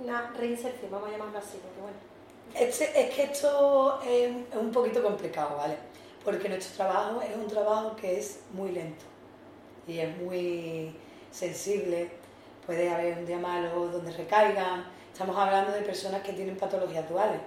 una 0.00 0.32
reinserción? 0.36 0.90
Vamos 0.90 1.08
a 1.08 1.12
llamarlo 1.12 1.38
así, 1.38 1.58
porque 1.62 1.80
bueno. 1.80 1.96
Es, 2.52 2.78
que 3.14 3.22
esto 3.22 4.00
es 4.02 4.32
un 4.54 4.72
poquito 4.72 5.00
complicado, 5.02 5.56
¿vale? 5.56 5.76
Porque 6.24 6.48
nuestro 6.48 6.74
trabajo 6.74 7.22
es 7.22 7.36
un 7.36 7.46
trabajo 7.46 7.94
que 7.94 8.18
es 8.18 8.40
muy 8.52 8.72
lento 8.72 9.04
y 9.90 10.00
es 10.00 10.16
muy 10.18 10.94
sensible. 11.30 12.08
Puede 12.66 12.88
haber 12.88 13.18
un 13.18 13.26
día 13.26 13.38
malo 13.38 13.88
donde 13.88 14.12
recaigan, 14.12 14.84
Estamos 15.12 15.36
hablando 15.36 15.72
de 15.72 15.82
personas 15.82 16.22
que 16.22 16.32
tienen 16.32 16.56
patologías 16.56 17.06
duales, 17.06 17.40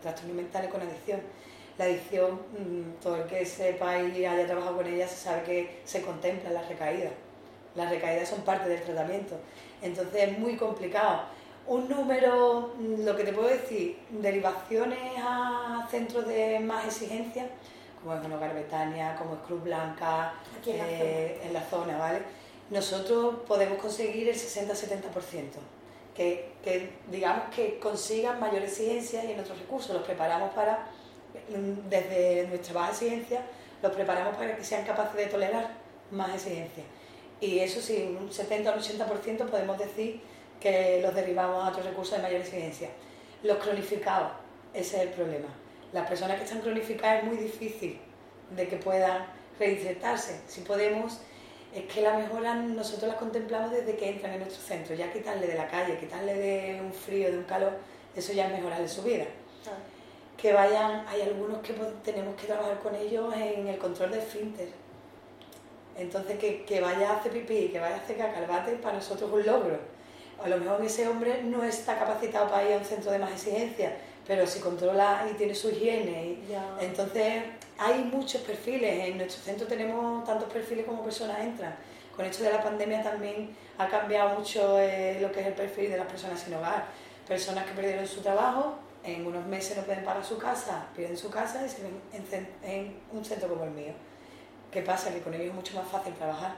trastornos 0.00 0.36
mentales 0.36 0.70
con 0.70 0.80
adicción. 0.80 1.20
La 1.76 1.86
adicción, 1.86 2.34
mm, 2.56 3.02
todo 3.02 3.16
el 3.16 3.24
que 3.24 3.44
sepa 3.44 3.98
y 3.98 4.24
haya 4.24 4.46
trabajado 4.46 4.76
con 4.76 4.86
ella 4.86 5.08
se 5.08 5.16
sabe 5.16 5.42
que 5.42 5.80
se 5.84 6.02
contempla 6.02 6.50
la 6.50 6.62
recaída. 6.62 7.10
Las 7.74 7.90
recaídas 7.90 8.28
son 8.28 8.42
parte 8.42 8.68
del 8.68 8.80
tratamiento. 8.82 9.34
Entonces 9.82 10.28
es 10.28 10.38
muy 10.38 10.56
complicado. 10.56 11.22
Un 11.66 11.88
número, 11.88 12.74
mm, 12.78 13.04
lo 13.04 13.16
que 13.16 13.24
te 13.24 13.32
puedo 13.32 13.48
decir, 13.48 13.98
derivaciones 14.10 15.14
a 15.18 15.88
centros 15.90 16.28
de 16.28 16.60
más 16.60 16.84
exigencia, 16.84 17.48
como 18.04 18.16
es 18.16 18.32
Hogar 18.32 18.54
Betania, 18.54 19.16
como 19.16 19.34
es 19.34 19.40
Cruz 19.46 19.62
Blanca, 19.62 20.34
Aquí 20.58 20.72
en 20.72 20.78
la 20.78 20.90
eh, 20.90 21.40
en 21.42 21.52
la 21.52 21.62
zona, 21.62 21.96
¿vale? 21.96 22.18
Nosotros 22.70 23.36
podemos 23.46 23.78
conseguir 23.78 24.28
el 24.28 24.34
60-70%, 24.34 25.00
que, 26.14 26.52
que 26.62 26.90
digamos 27.10 27.44
que 27.54 27.78
consigan 27.78 28.38
mayor 28.40 28.62
exigencia 28.62 29.24
y 29.24 29.32
en 29.32 29.40
otros 29.40 29.58
recursos 29.58 29.94
los 29.94 30.04
preparamos 30.04 30.52
para, 30.54 30.86
mm, 31.48 31.88
desde 31.88 32.46
nuestra 32.48 32.74
baja 32.74 32.90
exigencia, 32.92 33.42
los 33.82 33.92
preparamos 33.92 34.36
para 34.36 34.56
que 34.56 34.64
sean 34.64 34.84
capaces 34.84 35.16
de 35.16 35.26
tolerar 35.26 35.70
más 36.10 36.34
exigencia. 36.34 36.84
Y 37.40 37.58
eso 37.58 37.80
sí, 37.80 38.16
un 38.18 38.32
70 38.32 38.70
o 38.70 38.74
un 38.74 38.80
80% 38.80 39.46
podemos 39.46 39.78
decir 39.78 40.20
que 40.60 41.00
los 41.02 41.14
derivamos 41.14 41.64
a 41.64 41.68
otros 41.68 41.84
recursos 41.84 42.16
de 42.16 42.22
mayor 42.22 42.40
exigencia. 42.40 42.88
Los 43.42 43.58
cronificados, 43.58 44.32
ese 44.72 44.96
es 44.96 45.02
el 45.02 45.08
problema. 45.10 45.48
Las 45.94 46.08
personas 46.08 46.38
que 46.38 46.42
están 46.42 46.60
cronificadas 46.60 47.22
es 47.22 47.28
muy 47.28 47.36
difícil 47.36 48.00
de 48.50 48.66
que 48.66 48.76
puedan 48.78 49.26
reinsertarse. 49.60 50.40
Si 50.48 50.62
podemos, 50.62 51.20
es 51.72 51.84
que 51.84 52.02
la 52.02 52.18
mejora 52.18 52.56
nosotros 52.56 53.12
la 53.12 53.16
contemplamos 53.16 53.70
desde 53.70 53.94
que 53.94 54.10
entran 54.10 54.32
en 54.32 54.40
nuestro 54.40 54.60
centro. 54.60 54.96
Ya 54.96 55.12
quitarle 55.12 55.46
de 55.46 55.54
la 55.54 55.68
calle, 55.68 55.96
quitarle 55.96 56.34
de 56.34 56.80
un 56.80 56.92
frío, 56.92 57.30
de 57.30 57.38
un 57.38 57.44
calor, 57.44 57.74
eso 58.16 58.32
ya 58.32 58.48
es 58.48 58.52
mejorarle 58.54 58.88
su 58.88 59.04
vida. 59.04 59.26
Que 60.36 60.52
vayan, 60.52 61.06
hay 61.06 61.22
algunos 61.22 61.58
que 61.62 61.74
tenemos 62.04 62.34
que 62.34 62.48
trabajar 62.48 62.80
con 62.80 62.96
ellos 62.96 63.32
en 63.32 63.68
el 63.68 63.78
control 63.78 64.10
del 64.10 64.20
esfínter. 64.20 64.70
Entonces, 65.96 66.40
que, 66.40 66.64
que 66.64 66.80
vaya 66.80 67.12
a 67.12 67.16
hacer 67.18 67.30
pipí, 67.30 67.68
que 67.68 67.78
vaya 67.78 67.94
a 67.94 67.98
hacer 68.00 68.16
caca 68.16 68.44
para 68.82 68.96
nosotros 68.96 69.30
es 69.30 69.36
un 69.36 69.46
logro. 69.46 69.78
A 70.42 70.48
lo 70.48 70.56
mejor 70.56 70.84
ese 70.84 71.06
hombre 71.06 71.44
no 71.44 71.62
está 71.62 71.96
capacitado 71.96 72.50
para 72.50 72.68
ir 72.68 72.74
a 72.74 72.78
un 72.78 72.84
centro 72.84 73.12
de 73.12 73.20
más 73.20 73.30
exigencia, 73.30 73.96
pero 74.26 74.46
si 74.46 74.60
controla 74.60 75.26
y 75.30 75.34
tiene 75.34 75.54
su 75.54 75.70
higiene. 75.70 76.24
y- 76.26 76.46
Ya. 76.50 76.64
entonces, 76.80 77.42
hay 77.78 78.04
muchos 78.04 78.40
perfiles. 78.42 79.08
En 79.08 79.18
nuestro 79.18 79.42
centro 79.42 79.66
tenemos 79.66 80.24
tantos 80.24 80.50
perfiles 80.52 80.86
como 80.86 81.02
personas 81.02 81.40
entran. 81.40 81.74
Con 82.16 82.24
esto 82.24 82.44
de 82.44 82.52
la 82.52 82.62
pandemia 82.62 83.02
también 83.02 83.54
ha 83.76 83.88
cambiado 83.88 84.38
mucho 84.38 84.78
eh, 84.78 85.18
lo 85.20 85.32
que 85.32 85.40
es 85.40 85.46
el 85.48 85.54
perfil 85.54 85.90
de 85.90 85.96
las 85.98 86.06
personas 86.06 86.40
sin 86.40 86.54
hogar. 86.54 86.86
Personas 87.26 87.64
que 87.66 87.72
perdieron 87.72 88.06
su 88.06 88.20
trabajo, 88.20 88.76
en 89.02 89.26
unos 89.26 89.44
meses 89.46 89.76
no 89.76 89.82
pueden 89.82 90.04
pagar 90.04 90.24
su 90.24 90.38
casa, 90.38 90.86
pierden 90.96 91.16
su 91.16 91.28
casa 91.30 91.64
y 91.66 91.68
se 91.68 91.82
ven 91.82 92.00
en, 92.12 92.48
en 92.70 92.96
un 93.12 93.24
centro 93.24 93.48
como 93.48 93.64
el 93.64 93.70
mío. 93.70 93.92
¿Qué 94.70 94.80
pasa? 94.82 95.12
Que 95.12 95.20
con 95.20 95.34
ellos 95.34 95.48
es 95.48 95.54
mucho 95.54 95.76
más 95.76 95.86
fácil 95.88 96.14
trabajar. 96.14 96.54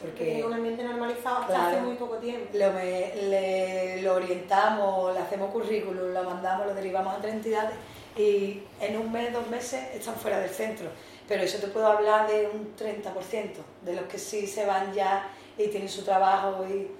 Porque 0.00 0.38
en 0.38 0.44
un 0.46 0.52
ambiente 0.54 0.82
normalizado 0.84 1.36
hasta 1.42 1.54
Claro. 1.54 1.68
hace 1.76 1.80
muy 1.82 1.94
poco 1.96 2.16
tiempo. 2.16 2.48
lo, 2.52 2.72
me- 2.72 3.14
le- 3.14 4.02
lo 4.02 4.14
orientamos, 4.14 5.12
le 5.14 5.20
hacemos 5.20 5.50
currículum, 5.52 6.12
lo 6.12 6.22
mandamos, 6.24 6.66
lo 6.66 6.74
derivamos 6.74 7.14
a 7.14 7.18
otras 7.18 7.32
entidades 7.34 7.74
y 8.16 8.62
en 8.80 8.96
un 8.98 9.10
mes, 9.12 9.32
dos 9.32 9.46
meses 9.48 9.94
están 9.94 10.14
fuera 10.16 10.38
del 10.40 10.50
centro. 10.50 10.88
Pero 11.28 11.42
eso 11.44 11.58
te 11.58 11.68
puedo 11.68 11.86
hablar 11.86 12.28
de 12.28 12.48
un 12.52 12.74
30%, 12.76 13.62
de 13.82 13.94
los 13.94 14.04
que 14.06 14.18
sí 14.18 14.46
se 14.46 14.66
van 14.66 14.92
ya 14.92 15.28
y 15.56 15.68
tienen 15.68 15.88
su 15.88 16.02
trabajo 16.04 16.64
y 16.66 16.90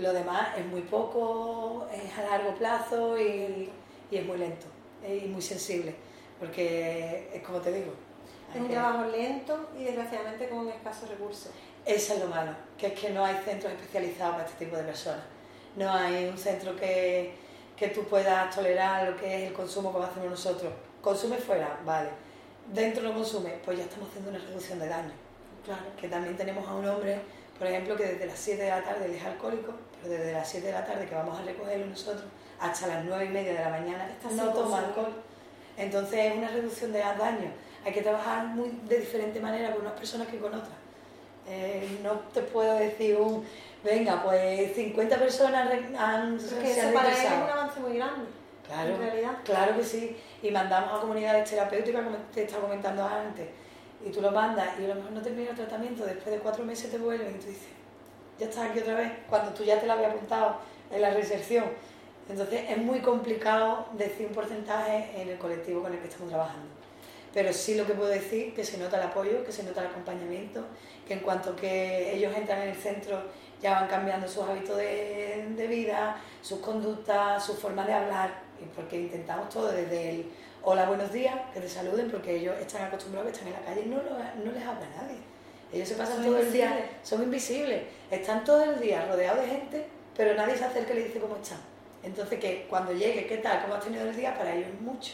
lo 0.00 0.12
demás 0.12 0.56
es 0.56 0.64
muy 0.66 0.82
poco, 0.82 1.86
es 1.92 2.16
a 2.18 2.22
largo 2.22 2.54
plazo 2.54 3.18
y, 3.18 3.70
y 4.10 4.16
es 4.16 4.24
muy 4.26 4.38
lento 4.38 4.66
y 5.06 5.26
muy 5.28 5.42
sensible, 5.42 5.94
porque 6.38 7.30
es 7.34 7.42
como 7.42 7.58
te 7.60 7.72
digo. 7.72 7.92
Es 8.54 8.60
un 8.60 8.66
que- 8.68 8.74
trabajo 8.74 9.04
lento 9.04 9.68
y 9.78 9.84
desgraciadamente 9.84 10.48
con 10.48 10.68
escasos 10.68 11.08
recursos. 11.08 11.50
Eso 11.84 12.14
es 12.14 12.20
lo 12.20 12.26
malo, 12.26 12.52
que 12.78 12.88
es 12.88 13.00
que 13.00 13.10
no 13.10 13.24
hay 13.24 13.36
centros 13.44 13.72
especializados 13.72 14.36
para 14.36 14.48
este 14.48 14.64
tipo 14.64 14.76
de 14.76 14.84
personas. 14.84 15.22
No 15.76 15.92
hay 15.92 16.26
un 16.26 16.36
centro 16.36 16.76
que, 16.76 17.32
que 17.76 17.88
tú 17.88 18.04
puedas 18.04 18.54
tolerar 18.54 19.08
lo 19.08 19.16
que 19.16 19.26
es 19.26 19.48
el 19.48 19.52
consumo 19.52 19.92
como 19.92 20.04
hacemos 20.04 20.30
nosotros. 20.30 20.72
Consume 21.00 21.36
fuera, 21.36 21.78
vale. 21.84 22.10
Dentro 22.72 23.02
no 23.02 23.14
consume, 23.14 23.58
pues 23.64 23.78
ya 23.78 23.84
estamos 23.84 24.08
haciendo 24.08 24.30
una 24.30 24.38
reducción 24.38 24.78
de 24.78 24.88
daño. 24.88 25.12
Claro. 25.64 25.82
Que 25.98 26.08
también 26.08 26.36
tenemos 26.36 26.66
a 26.68 26.74
un 26.74 26.86
hombre, 26.86 27.20
por 27.58 27.66
ejemplo, 27.66 27.96
que 27.96 28.04
desde 28.04 28.26
las 28.26 28.38
7 28.38 28.62
de 28.62 28.70
la 28.70 28.82
tarde 28.82 29.06
él 29.06 29.14
es 29.14 29.24
alcohólico, 29.24 29.74
pero 30.00 30.14
desde 30.14 30.32
las 30.32 30.48
7 30.48 30.66
de 30.66 30.72
la 30.72 30.84
tarde 30.84 31.06
que 31.06 31.14
vamos 31.14 31.38
a 31.38 31.42
recogerlo 31.42 31.86
nosotros 31.86 32.24
hasta 32.60 32.86
las 32.86 33.04
9 33.04 33.24
y 33.24 33.28
media 33.28 33.54
de 33.54 33.60
la 33.60 33.70
mañana 33.70 34.08
Está 34.10 34.30
no 34.30 34.52
toma 34.52 34.78
alcohol. 34.78 35.12
Entonces 35.76 36.26
es 36.26 36.36
una 36.36 36.48
reducción 36.48 36.92
de 36.92 36.98
daño. 36.98 37.50
Hay 37.84 37.92
que 37.92 38.02
trabajar 38.02 38.46
muy 38.46 38.68
de 38.86 38.98
diferente 38.98 39.40
manera 39.40 39.72
con 39.72 39.80
unas 39.80 39.94
personas 39.94 40.28
que 40.28 40.38
con 40.38 40.52
otras. 40.52 40.74
Eh, 41.48 41.98
no 42.02 42.12
te 42.32 42.42
puedo 42.42 42.74
decir 42.74 43.16
un, 43.16 43.44
venga, 43.82 44.22
pues 44.22 44.74
50 44.74 45.16
personas 45.16 45.70
han, 45.98 46.38
Porque 46.38 46.74
se 46.74 46.80
han 46.82 46.94
para 46.94 47.08
él 47.08 47.14
es 47.16 47.32
un 47.32 47.50
avance 47.50 47.80
muy 47.80 47.96
grande. 47.96 48.26
Claro, 48.66 48.94
en 48.94 49.00
realidad. 49.00 49.32
claro 49.44 49.76
que 49.76 49.84
sí. 49.84 50.16
Y 50.42 50.50
mandamos 50.50 50.96
a 50.96 51.00
comunidades 51.00 51.50
terapéuticas, 51.50 52.04
como 52.04 52.16
te 52.32 52.44
estaba 52.44 52.62
comentando 52.62 53.04
antes. 53.04 53.48
Y 54.04 54.10
tú 54.10 54.20
lo 54.20 54.30
mandas 54.30 54.78
y 54.78 54.84
a 54.84 54.88
lo 54.88 54.94
mejor 54.94 55.12
no 55.12 55.20
termina 55.20 55.50
el 55.50 55.56
tratamiento, 55.56 56.06
después 56.06 56.34
de 56.34 56.38
cuatro 56.38 56.64
meses 56.64 56.90
te 56.90 56.98
vuelven 56.98 57.34
y 57.36 57.38
tú 57.38 57.48
dices, 57.48 57.68
ya 58.38 58.46
estás 58.46 58.70
aquí 58.70 58.78
otra 58.78 58.94
vez, 58.94 59.12
cuando 59.28 59.52
tú 59.52 59.62
ya 59.62 59.78
te 59.78 59.86
lo 59.86 59.92
habías 59.92 60.12
apuntado 60.12 60.56
en 60.90 61.02
la 61.02 61.10
reinserción. 61.10 61.66
Entonces 62.28 62.64
es 62.70 62.78
muy 62.78 63.00
complicado 63.00 63.86
decir 63.92 64.28
un 64.28 64.32
porcentaje 64.32 65.20
en 65.20 65.28
el 65.28 65.38
colectivo 65.38 65.82
con 65.82 65.92
el 65.92 65.98
que 65.98 66.06
estamos 66.06 66.28
trabajando. 66.28 66.68
Pero 67.32 67.52
sí 67.52 67.74
lo 67.76 67.86
que 67.86 67.92
puedo 67.94 68.08
decir, 68.10 68.54
que 68.54 68.64
se 68.64 68.76
nota 68.78 68.96
el 68.96 69.04
apoyo, 69.04 69.44
que 69.44 69.52
se 69.52 69.62
nota 69.62 69.80
el 69.82 69.86
acompañamiento, 69.88 70.64
que 71.06 71.14
en 71.14 71.20
cuanto 71.20 71.54
que 71.54 72.12
ellos 72.14 72.34
entran 72.36 72.62
en 72.62 72.70
el 72.70 72.76
centro 72.76 73.22
ya 73.62 73.72
van 73.72 73.88
cambiando 73.88 74.26
sus 74.26 74.42
hábitos 74.48 74.76
de, 74.76 75.46
de 75.56 75.66
vida, 75.68 76.16
sus 76.42 76.58
conductas, 76.60 77.44
su 77.44 77.54
forma 77.54 77.84
de 77.86 77.92
hablar, 77.92 78.32
porque 78.74 78.96
intentamos 78.98 79.48
todo 79.48 79.70
desde 79.70 80.10
el 80.10 80.26
hola, 80.62 80.86
buenos 80.86 81.12
días, 81.12 81.34
que 81.54 81.60
te 81.60 81.68
saluden, 81.68 82.10
porque 82.10 82.36
ellos 82.36 82.54
están 82.60 82.82
acostumbrados 82.82 83.30
que 83.30 83.36
están 83.38 83.48
en 83.48 83.54
la 83.60 83.66
calle 83.66 83.82
y 83.86 83.88
no, 83.88 83.96
lo- 83.96 84.44
no 84.44 84.52
les 84.52 84.62
habla 84.66 84.86
nadie. 84.96 85.18
Ellos 85.72 85.88
se 85.88 85.94
pasan 85.94 86.16
Son 86.16 86.24
todo 86.24 86.38
el 86.38 86.52
día, 86.52 86.90
son 87.04 87.22
invisibles, 87.22 87.82
están 88.10 88.42
todo 88.44 88.64
el 88.64 88.80
día 88.80 89.06
rodeados 89.06 89.40
de 89.42 89.46
gente, 89.46 89.86
pero 90.16 90.34
nadie 90.34 90.56
se 90.56 90.64
acerca 90.64 90.92
y 90.92 90.96
le 90.96 91.04
dice 91.04 91.20
cómo 91.20 91.36
están. 91.36 91.58
Entonces, 92.02 92.40
que 92.40 92.66
cuando 92.68 92.92
llegue, 92.92 93.26
¿qué 93.26 93.36
tal? 93.38 93.62
¿Cómo 93.62 93.74
has 93.74 93.84
tenido 93.84 94.08
el 94.08 94.16
día? 94.16 94.34
Para 94.36 94.52
ellos 94.54 94.68
es 94.74 94.80
mucho. 94.80 95.12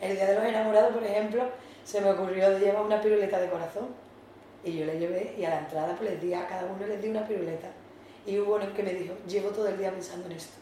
El 0.00 0.14
día 0.16 0.26
de 0.26 0.34
los 0.34 0.44
enamorados, 0.44 0.92
por 0.94 1.04
ejemplo, 1.04 1.42
se 1.84 2.00
me 2.00 2.10
ocurrió 2.10 2.50
de 2.50 2.60
llevar 2.60 2.82
una 2.82 3.00
piruleta 3.00 3.40
de 3.40 3.48
corazón. 3.50 3.88
Y 4.64 4.76
yo 4.78 4.86
le 4.86 4.98
llevé 4.98 5.34
y 5.38 5.44
a 5.44 5.50
la 5.50 5.58
entrada 5.60 5.94
pues 5.96 6.10
les 6.10 6.20
di 6.20 6.34
a 6.34 6.46
cada 6.46 6.66
uno 6.66 6.86
les 6.86 7.00
di 7.00 7.08
una 7.08 7.26
piruleta. 7.26 7.68
Y 8.26 8.38
hubo 8.38 8.56
uno 8.56 8.72
que 8.74 8.82
me 8.82 8.92
dijo, 8.94 9.14
llevo 9.26 9.50
todo 9.50 9.68
el 9.68 9.78
día 9.78 9.90
pensando 9.90 10.26
en 10.26 10.32
esto. 10.32 10.54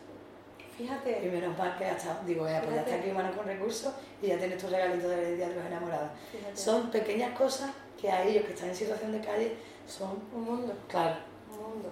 Y 0.78 0.82
Fíjate, 0.82 1.20
menos 1.32 1.56
mal 1.56 1.76
que 1.78 1.86
hasta, 1.86 2.20
digo, 2.26 2.46
eh, 2.46 2.60
pues 2.62 2.74
ya 2.74 2.80
está 2.80 2.90
Fíjate. 2.92 3.08
aquí 3.08 3.10
mano 3.16 3.34
con 3.34 3.46
recursos 3.46 3.92
y 4.20 4.26
ya 4.26 4.38
tienes 4.38 4.58
tu 4.58 4.68
regalito 4.68 5.08
del 5.08 5.36
día 5.36 5.48
de 5.48 5.54
los 5.54 5.64
enamorados. 5.64 6.10
fíjate. 6.30 6.56
Son 6.56 6.90
pequeñas 6.90 7.36
cosas 7.36 7.70
que 8.00 8.10
a 8.10 8.22
ellos 8.24 8.44
que 8.44 8.52
están 8.52 8.68
en 8.68 8.76
situación 8.76 9.10
de 9.12 9.20
calle 9.20 9.52
son, 9.88 10.10
un 10.34 10.44
mundo. 10.44 10.74
claro, 10.88 11.16
Un 11.50 11.58
mundo. 11.74 11.90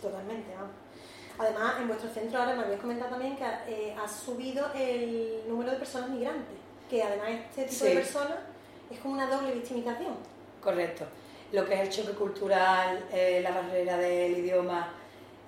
Totalmente, 0.00 0.54
vamos. 0.54 0.70
Además, 1.38 1.74
en 1.80 1.88
vuestro 1.88 2.10
centro 2.10 2.40
ahora 2.40 2.54
me 2.54 2.62
habías 2.64 2.80
comentado 2.80 3.10
también 3.10 3.36
que 3.36 3.44
eh, 3.66 3.96
ha 3.98 4.06
subido 4.08 4.66
el 4.74 5.42
número 5.48 5.70
de 5.72 5.78
personas 5.78 6.10
migrantes, 6.10 6.56
que 6.88 7.02
además 7.02 7.30
este 7.50 7.64
tipo 7.64 7.84
de 7.84 7.94
personas 7.94 8.38
es 8.90 8.98
como 8.98 9.14
una 9.14 9.26
doble 9.26 9.52
victimización. 9.52 10.14
correcto. 10.62 11.04
Lo 11.52 11.66
que 11.66 11.74
es 11.74 11.80
el 11.80 11.90
choque 11.90 12.16
cultural, 12.16 13.04
eh, 13.12 13.40
la 13.42 13.50
barrera 13.50 13.98
del 13.98 14.38
idioma, 14.38 14.94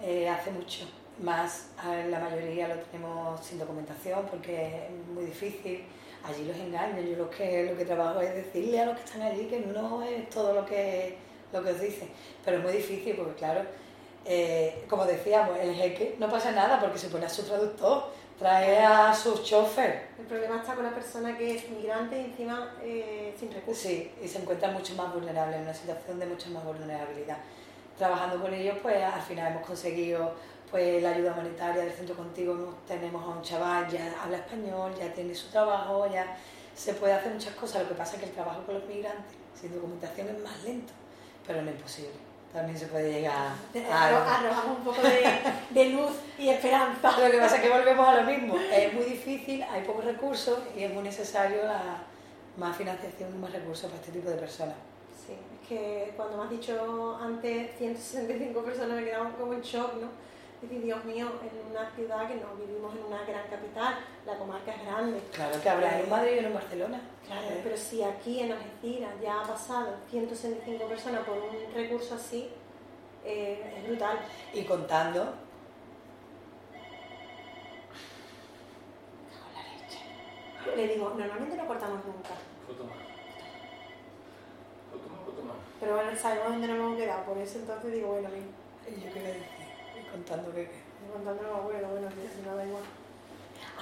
eh, 0.03 0.29
hace 0.29 0.51
mucho. 0.51 0.85
Más 1.23 1.69
la 2.11 2.19
mayoría 2.19 2.67
lo 2.69 2.75
tenemos 2.75 3.41
sin 3.41 3.59
documentación 3.59 4.27
porque 4.29 4.87
es 4.87 5.07
muy 5.15 5.25
difícil. 5.25 5.85
Allí 6.25 6.45
los 6.45 6.57
engañan. 6.57 7.07
Yo 7.07 7.17
lo 7.17 7.31
que, 7.31 7.71
lo 7.71 7.77
que 7.79 7.85
trabajo 7.85 8.21
es 8.21 8.35
decirle 8.35 8.81
a 8.81 8.87
los 8.87 8.99
que 8.99 9.05
están 9.05 9.23
allí 9.23 9.47
que 9.47 9.61
no 9.61 10.03
es 10.03 10.29
todo 10.29 10.53
lo 10.53 10.67
que, 10.67 11.17
lo 11.53 11.63
que 11.63 11.71
os 11.71 11.81
dicen. 11.81 12.09
Pero 12.45 12.59
es 12.59 12.63
muy 12.65 12.73
difícil 12.73 13.15
porque, 13.17 13.35
claro, 13.35 13.63
eh, 14.25 14.85
como 14.89 15.05
decíamos, 15.05 15.59
el 15.59 15.75
jeque 15.75 16.17
no 16.19 16.31
pasa 16.31 16.53
nada 16.53 16.81
porque 16.81 16.99
se 16.99 17.09
pone 17.09 17.27
a 17.27 17.29
su 17.29 17.43
traductor, 17.43 18.11
trae 18.39 18.79
a 18.79 19.15
su 19.15 19.43
chofer. 19.43 20.09
El 20.19 20.27
problema 20.27 20.57
está 20.57 20.75
con 20.75 20.85
la 20.85 20.95
persona 20.95 21.37
que 21.37 21.57
es 21.57 21.69
migrante 21.69 22.21
y 22.21 22.25
encima 22.25 22.75
eh, 22.83 23.35
sin 23.39 23.53
recursos. 23.53 23.83
Sí, 23.83 24.13
y 24.23 24.27
se 24.27 24.39
encuentran 24.39 24.73
mucho 24.73 24.95
más 24.95 25.13
vulnerables, 25.13 25.57
en 25.57 25.63
una 25.63 25.75
situación 25.75 26.19
de 26.19 26.27
mucha 26.27 26.49
más 26.51 26.65
vulnerabilidad. 26.65 27.37
Trabajando 27.99 28.41
con 28.41 28.53
ellos, 28.53 28.79
pues 28.83 29.03
al 29.03 29.23
final 29.23 29.53
hemos 29.53 29.67
conseguido 29.67 30.33
pues 30.71 31.03
la 31.03 31.11
ayuda 31.11 31.33
humanitaria 31.33 31.85
del 31.85 31.93
centro 31.93 32.17
contigo. 32.17 32.75
Tenemos 32.89 33.23
a 33.23 33.29
un 33.29 33.43
chaval, 33.43 33.89
ya 33.89 34.13
habla 34.21 34.39
español, 34.39 34.93
ya 34.99 35.13
tiene 35.13 35.35
su 35.35 35.49
trabajo, 35.49 36.11
ya 36.11 36.37
se 36.75 36.95
puede 36.95 37.13
hacer 37.13 37.33
muchas 37.33 37.55
cosas. 37.55 37.83
Lo 37.83 37.91
que 37.91 37.95
pasa 37.95 38.15
es 38.15 38.23
que 38.23 38.29
el 38.29 38.33
trabajo 38.33 38.65
con 38.65 38.75
los 38.75 38.85
migrantes 38.87 39.37
sin 39.61 39.73
documentación 39.73 40.29
es 40.29 40.39
más 40.43 40.65
lento, 40.65 40.93
pero 41.47 41.63
no 41.63 41.71
imposible. 41.71 42.34
También 42.55 42.79
se 42.79 42.87
puede 42.87 43.13
llegar 43.13 43.37
a. 43.37 44.07
Arrojamos 44.07 44.79
un 44.79 44.85
poco 44.85 45.03
de, 45.03 45.25
de 45.71 45.91
luz 45.91 46.13
y 46.39 46.49
esperanza. 46.49 47.19
Lo 47.19 47.31
que 47.31 47.39
pasa 47.39 47.57
es 47.57 47.63
que 47.63 47.69
volvemos 47.69 48.09
a 48.09 48.21
lo 48.21 48.31
mismo. 48.31 48.57
Es 48.73 48.95
muy 48.95 49.05
difícil, 49.05 49.63
hay 49.65 49.83
pocos 49.83 50.05
recursos 50.05 50.61
y 50.77 50.85
es 50.85 50.95
muy 50.95 51.03
necesario 51.03 51.65
la, 51.65 52.05
más 52.57 52.77
financiación 52.77 53.35
y 53.35 53.39
más 53.39 53.53
recursos 53.53 53.91
para 53.91 54.01
este 54.01 54.13
tipo 54.13 54.31
de 54.31 54.37
personas. 54.37 54.77
Sí, 55.27 55.33
es 55.33 55.69
que 55.69 56.13
cuando 56.17 56.37
me 56.37 56.45
has 56.45 56.51
dicho 56.51 57.19
antes 57.21 57.77
165 57.79 58.63
personas 58.63 58.97
me 59.01 59.05
quedado 59.05 59.31
como 59.37 59.53
en 59.55 59.63
shock, 59.63 59.95
¿no? 59.95 60.09
Decir, 60.65 60.83
Dios 60.83 61.05
mío, 61.05 61.27
en 61.43 61.71
una 61.71 61.91
ciudad 61.91 62.27
que 62.27 62.37
no 62.37 62.55
vivimos 62.57 62.95
en 62.97 63.05
una 63.05 63.23
gran 63.25 63.47
capital, 63.49 63.99
la 64.25 64.39
comarca 64.39 64.73
es 64.75 64.83
grande. 64.87 65.21
Claro 65.33 65.61
que 65.61 65.69
habrá 65.69 66.01
en 66.01 66.09
Madrid 66.09 66.33
y 66.37 66.39
en 66.45 66.55
Barcelona. 66.55 67.01
Claro, 67.27 67.47
Eh, 67.51 67.61
pero 67.63 67.77
si 67.77 68.03
aquí 68.03 68.41
en 68.41 68.53
Algeciras 68.53 69.13
ya 69.23 69.41
ha 69.41 69.43
pasado 69.47 69.95
165 70.11 70.87
personas 70.87 71.23
por 71.25 71.37
un 71.37 71.75
recurso 71.75 72.15
así, 72.15 72.49
eh, 73.25 73.75
es 73.79 73.89
brutal. 73.89 74.19
Y 74.55 74.65
contando. 74.65 75.35
Le 80.77 80.89
digo, 80.89 81.11
normalmente 81.11 81.57
no 81.57 81.67
cortamos 81.67 82.05
nunca, 82.07 82.31
Foto 82.67 82.85
más. 82.85 82.97
Foto 84.91 85.09
más, 85.11 85.21
foto 85.27 85.43
más. 85.43 85.57
pero 85.79 85.95
bueno, 85.97 86.17
sabemos 86.19 86.49
dónde 86.49 86.67
nos 86.69 86.77
hemos 86.79 86.97
quedado, 86.97 87.25
por 87.25 87.37
eso 87.39 87.59
entonces 87.59 87.93
digo, 87.93 88.09
bueno, 88.09 88.31
bien, 88.31 88.49
¿Y 88.89 89.01
yo 89.05 89.13
qué 89.13 89.21
le 89.21 89.29
decía? 89.29 89.64
Contando 90.15 90.55
que 90.55 90.67
qué. 90.71 90.83
contando 91.13 91.43
bueno, 91.65 92.09
que 92.09 92.29
si 92.31 92.47
no 92.47 92.55
da 92.55 92.65
igual. 92.65 92.85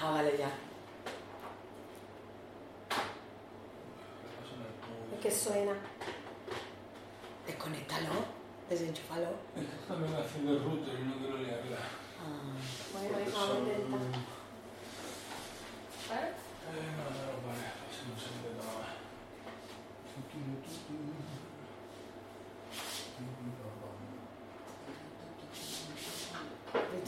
Ah, 0.00 0.10
vale, 0.12 0.38
ya. 0.38 0.48
Es 5.12 5.20
que 5.22 5.30
suena. 5.30 5.74
Desconéctalo, 7.46 8.24
desenchúfalo. 8.70 9.28
Es 9.56 9.66
que 9.66 9.86
también 9.86 10.14
haciendo 10.16 10.52
el 10.52 10.64
router 10.64 11.00
y 11.00 11.04
no 11.04 11.18
quiero 11.18 11.36
liarla. 11.36 11.76
Ah, 12.18 12.56
Bueno, 12.94 13.18
vamos 13.34 13.50
a 13.50 13.58
intentar. 13.58 14.00
Eh, 16.12 16.32
no, 16.96 17.04
no, 17.04 17.20
no, 17.28 17.46
vale, 17.46 17.66
así 17.84 18.08
no 18.08 18.16
se 18.16 18.28
me 18.40 18.56
nada 18.56 18.92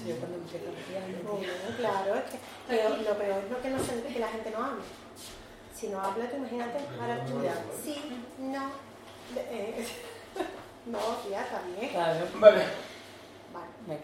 yo 0.07 0.17
cuando 0.17 0.39
empiezo 0.39 0.69
a 0.69 0.73
respirar. 0.73 1.03
Bueno, 1.23 1.53
claro, 1.77 2.15
es 2.17 2.31
que 2.31 2.39
pero 2.69 2.89
lo 2.91 3.19
peor 3.19 3.45
es 3.45 3.51
lo 3.51 3.61
que, 3.63 3.71
no 3.71 3.79
se, 3.79 4.03
que 4.03 4.19
la 4.19 4.29
gente 4.29 4.51
no 4.51 4.59
habla. 4.65 4.83
Si 5.75 5.89
no 5.89 6.01
habla, 6.01 6.31
tú 6.31 6.37
imagínate, 6.37 6.79
ahora 7.01 7.25
tú 7.25 7.43
Ya. 7.43 7.55
sí, 7.83 7.97
no, 8.39 8.71
eh, 9.37 9.85
no, 10.87 10.99
tía, 11.27 11.45
bien. 11.79 11.91
Claro. 11.91 12.27
Vale. 12.37 12.63
Vale. 13.53 13.67
Venga. 13.87 14.03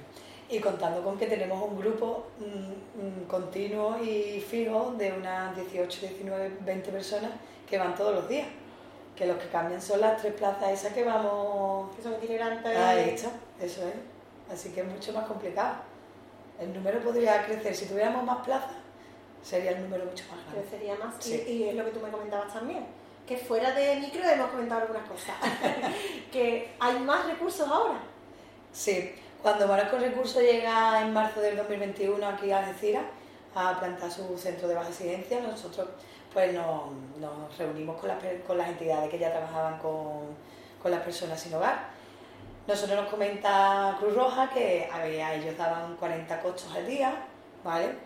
Y 0.48 0.58
contando 0.58 1.02
con 1.04 1.16
que 1.16 1.26
tenemos 1.26 1.62
un 1.62 1.78
grupo 1.78 2.26
mm, 2.40 3.22
mm, 3.22 3.26
continuo 3.28 4.02
y 4.02 4.40
fijo 4.40 4.94
de 4.98 5.12
unas 5.12 5.54
18, 5.54 6.00
19, 6.00 6.56
20 6.62 6.90
personas 6.90 7.30
que 7.68 7.78
van 7.78 7.94
todos 7.94 8.14
los 8.14 8.28
días. 8.28 8.48
Que 9.14 9.26
los 9.26 9.36
que 9.36 9.48
cambian 9.48 9.80
son 9.80 10.00
las 10.00 10.20
tres 10.20 10.32
plazas 10.34 10.70
esas 10.72 10.92
que 10.94 11.04
vamos 11.04 11.94
Que 11.94 12.02
son 12.02 12.14
itinerantes. 12.14 12.76
a 12.76 12.98
hecho. 12.98 13.30
Eso 13.60 13.82
es. 13.86 13.94
Así 14.52 14.70
que 14.70 14.80
es 14.80 14.86
mucho 14.86 15.12
más 15.12 15.26
complicado. 15.26 15.74
El 16.60 16.74
número 16.74 17.00
podría 17.00 17.44
crecer. 17.46 17.74
Si 17.74 17.86
tuviéramos 17.86 18.22
más 18.24 18.44
plazas, 18.44 18.72
sería 19.42 19.70
el 19.72 19.82
número 19.82 20.04
mucho 20.04 20.24
más 20.30 20.44
grande. 20.44 20.68
crecería 20.68 20.94
más. 20.96 21.26
Y- 21.26 21.30
Sí. 21.30 21.44
Y, 21.48 21.68
es 21.68 21.74
lo 21.74 21.84
que 21.84 21.90
tú 21.90 22.00
me 22.00 22.10
comentabas 22.10 22.52
también. 22.52 22.86
Que 23.26 23.36
fuera 23.36 23.72
de 23.72 23.96
micro 23.96 24.22
hemos 24.28 24.50
comentado 24.50 24.82
algunas 24.82 25.08
cosas. 25.08 25.34
que 26.32 26.72
hay 26.78 26.98
más 27.00 27.26
recursos 27.26 27.66
ahora. 27.68 28.00
Sí, 28.72 29.14
cuando 29.42 29.66
Marco 29.66 29.96
Recursos 29.98 30.42
llega 30.42 31.00
en 31.02 31.12
marzo 31.12 31.40
del 31.40 31.56
2021 31.56 32.24
aquí 32.26 32.50
a 32.52 32.58
Algeciras 32.58 33.04
a 33.54 33.78
plantar 33.80 34.10
su 34.10 34.36
centro 34.38 34.68
de 34.68 34.74
baja 34.74 34.88
incidencia, 34.88 35.40
nosotros 35.40 35.88
pues 36.32 36.52
nos, 36.54 36.92
nos 37.18 37.58
reunimos 37.58 37.98
con 37.98 38.08
las, 38.08 38.18
con 38.46 38.56
las 38.58 38.68
entidades 38.68 39.10
que 39.10 39.18
ya 39.18 39.32
trabajaban 39.32 39.78
con, 39.78 40.36
con 40.80 40.90
las 40.92 41.00
personas 41.02 41.40
sin 41.40 41.54
hogar. 41.54 41.88
Nosotros 42.70 43.00
nos 43.00 43.10
comenta 43.10 43.96
Cruz 43.98 44.14
Roja 44.14 44.48
que 44.48 44.88
ellos 45.34 45.58
daban 45.58 45.96
40 45.96 46.40
cochos 46.40 46.70
al 46.72 46.86
día, 46.86 47.26
¿vale? 47.64 47.96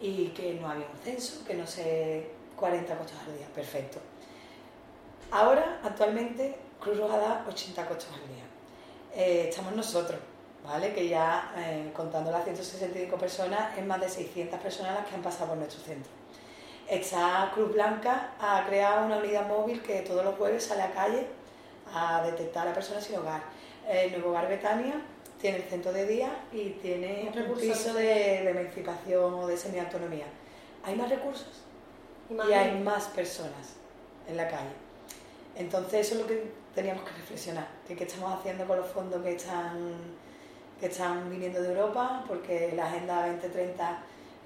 Y 0.00 0.28
que 0.28 0.54
no 0.54 0.70
había 0.70 0.86
un 0.86 0.98
censo, 0.98 1.44
que 1.44 1.54
no 1.54 1.66
sé, 1.66 2.30
40 2.54 2.96
cochos 2.96 3.16
al 3.26 3.36
día, 3.36 3.48
perfecto. 3.52 3.98
Ahora, 5.32 5.80
actualmente, 5.82 6.56
Cruz 6.78 6.96
Roja 6.96 7.18
da 7.18 7.44
80 7.48 7.86
cochos 7.86 8.08
al 8.14 8.28
día. 8.28 8.44
Eh, 9.16 9.48
estamos 9.48 9.74
nosotros, 9.74 10.20
¿vale? 10.64 10.94
Que 10.94 11.08
ya, 11.08 11.52
eh, 11.56 11.90
contando 11.92 12.30
las 12.30 12.44
165 12.44 13.18
personas, 13.18 13.76
es 13.76 13.84
más 13.84 14.00
de 14.00 14.08
600 14.08 14.60
personas 14.60 14.94
las 14.94 15.06
que 15.08 15.16
han 15.16 15.22
pasado 15.22 15.48
por 15.48 15.56
nuestro 15.56 15.80
centro. 15.82 16.12
Está 16.88 17.50
Cruz 17.52 17.72
Blanca, 17.72 18.30
ha 18.40 18.64
creado 18.64 19.06
una 19.06 19.16
unidad 19.16 19.48
móvil 19.48 19.82
que 19.82 20.02
todos 20.02 20.24
los 20.24 20.36
jueves 20.36 20.64
sale 20.64 20.82
a 20.82 20.92
calle 20.92 21.26
a 21.92 22.22
detectar 22.22 22.68
a 22.68 22.72
personas 22.72 23.02
sin 23.02 23.18
hogar. 23.18 23.42
El 23.88 24.12
Nuevo 24.12 24.30
Hogar 24.30 24.48
Betania 24.48 24.94
tiene 25.40 25.58
el 25.58 25.64
centro 25.64 25.92
de 25.92 26.06
día 26.06 26.30
y 26.52 26.70
tiene 26.70 27.30
un 27.34 27.58
piso 27.58 27.92
de, 27.94 28.04
de 28.04 28.50
emancipación 28.50 29.34
o 29.34 29.46
de 29.46 29.56
semiautonomía. 29.56 30.26
¿Hay 30.84 30.96
más 30.96 31.10
recursos? 31.10 31.62
Y 32.30 32.52
hay 32.52 32.80
más 32.80 33.08
personas 33.08 33.76
en 34.26 34.36
la 34.36 34.48
calle. 34.48 34.72
Entonces 35.56 36.06
eso 36.06 36.14
es 36.14 36.20
lo 36.22 36.26
que 36.26 36.50
teníamos 36.74 37.04
que 37.04 37.10
reflexionar, 37.12 37.68
que 37.86 37.94
qué 37.94 38.04
estamos 38.04 38.32
haciendo 38.32 38.66
con 38.66 38.78
los 38.78 38.86
fondos 38.88 39.22
que 39.22 39.34
están, 39.34 39.94
que 40.80 40.86
están 40.86 41.30
viniendo 41.30 41.62
de 41.62 41.68
Europa, 41.68 42.24
porque 42.26 42.72
la 42.74 42.86
Agenda 42.86 43.26
2030 43.28 43.98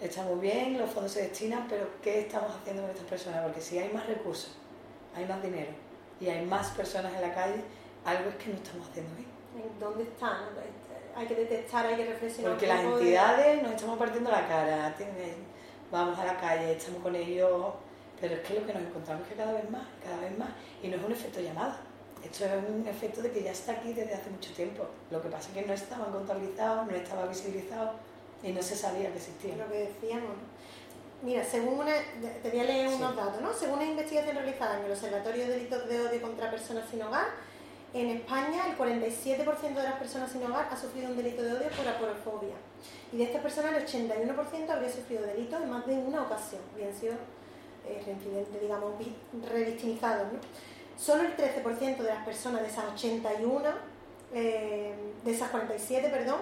está 0.03 0.22
muy 0.24 0.40
bien, 0.40 0.79
los 0.79 0.90
fondos 0.90 1.12
se 1.12 1.22
destinan, 1.22 1.66
pero 1.68 1.88
¿qué 2.03 2.20
estamos 2.20 2.53
haciendo 2.55 2.83
con 2.83 2.90
estas 2.90 3.07
personas? 3.07 3.42
Porque 3.44 3.61
si 3.61 3.79
hay 3.79 3.90
más 3.92 4.07
recursos, 4.07 4.57
hay 5.14 5.24
más 5.24 5.42
dinero 5.42 5.70
y 6.20 6.29
hay 6.29 6.44
más 6.44 6.70
personas 6.72 7.14
en 7.14 7.22
la 7.22 7.35
calle, 7.35 7.62
algo 8.10 8.30
es 8.30 8.36
que 8.36 8.50
no 8.50 8.56
estamos 8.56 8.88
haciendo 8.88 9.14
bien. 9.16 9.28
¿En 9.56 9.78
¿Dónde 9.80 10.02
están? 10.04 10.38
Hay 11.16 11.26
que 11.26 11.34
detectar, 11.34 11.86
hay 11.86 11.96
que 11.96 12.04
reflexionar. 12.06 12.52
Porque 12.52 12.66
las 12.66 12.82
de- 12.82 12.88
entidades 12.92 13.62
nos 13.62 13.72
estamos 13.72 13.98
partiendo 13.98 14.30
la 14.30 14.46
cara, 14.46 14.94
tienen- 14.96 15.46
vamos 15.90 16.18
a 16.18 16.24
la 16.24 16.36
calle, 16.36 16.72
estamos 16.76 17.02
con 17.02 17.14
ellos, 17.16 17.72
pero 18.20 18.34
es 18.34 18.40
que 18.40 18.54
lo 18.54 18.66
que 18.66 18.72
nos 18.74 18.82
encontramos 18.82 19.22
es 19.24 19.28
que 19.30 19.34
cada 19.34 19.52
vez 19.52 19.68
más, 19.70 19.82
cada 20.04 20.18
vez 20.20 20.38
más, 20.38 20.50
y 20.82 20.88
no 20.88 20.96
es 20.96 21.02
un 21.04 21.12
efecto 21.12 21.40
llamada, 21.40 21.80
esto 22.22 22.44
es 22.44 22.50
un 22.68 22.86
efecto 22.86 23.22
de 23.22 23.30
que 23.32 23.42
ya 23.42 23.50
está 23.52 23.72
aquí 23.72 23.92
desde 23.92 24.14
hace 24.14 24.30
mucho 24.30 24.52
tiempo. 24.52 24.84
Lo 25.10 25.20
que 25.22 25.28
pasa 25.28 25.48
es 25.48 25.54
que 25.54 25.62
no 25.66 25.72
estaban 25.72 26.12
contabilizados, 26.12 26.86
no 26.86 26.94
estaba 26.94 27.26
visibilizado 27.26 27.92
y 28.42 28.52
no 28.52 28.62
se 28.62 28.76
sabía 28.76 29.10
que 29.10 29.16
existía. 29.16 29.56
lo 29.56 29.68
que 29.68 29.78
decíamos. 29.88 30.36
Mira, 31.22 31.42
según 31.42 31.80
una, 31.80 31.92
te 32.42 32.48
voy 32.50 32.60
a 32.60 32.64
leer 32.64 32.88
unos 32.88 33.10
Sí. 33.10 33.16
datos, 33.16 33.40
¿no? 33.40 33.52
Según 33.52 33.78
una 33.80 33.86
investigación 33.86 34.36
realizada 34.36 34.78
en 34.78 34.84
el 34.84 34.92
Observatorio 34.92 35.44
de 35.48 35.50
Delitos 35.50 35.88
de 35.88 36.00
Odio 36.00 36.22
contra 36.22 36.48
Personas 36.48 36.84
sin 36.88 37.02
Hogar, 37.02 37.26
en 37.94 38.09
España 38.11 38.66
el 38.68 38.77
47% 38.77 39.74
de 39.74 39.83
las 39.83 39.94
personas 39.94 40.31
sin 40.31 40.42
hogar 40.44 40.68
ha 40.70 40.77
sufrido 40.77 41.09
un 41.11 41.16
delito 41.16 41.42
de 41.42 41.53
odio 41.53 41.68
por 41.77 41.88
aporofobia. 41.88 42.55
Y 43.12 43.16
de 43.16 43.24
estas 43.24 43.40
personas 43.42 43.72
el 43.74 43.87
81% 43.87 44.70
habría 44.70 44.90
sufrido 44.92 45.22
delitos 45.22 45.62
en 45.62 45.70
más 45.70 45.87
de 45.87 45.94
una 45.94 46.22
ocasión, 46.22 46.61
bien 46.77 46.94
sido 46.94 47.14
eh, 47.87 48.03
reincidentes, 48.05 48.61
digamos, 48.61 48.98
vi- 48.98 49.16
revictimizados. 49.51 50.27
Solo 50.98 51.22
el 51.22 51.37
13% 51.37 51.96
de 51.96 52.03
las 52.09 52.24
personas 52.24 52.61
de 52.62 52.68
esas 52.68 52.85
81, 52.92 53.62
eh, 54.35 54.94
de 55.24 55.31
esas 55.31 55.48
47, 55.51 56.09
perdón, 56.11 56.40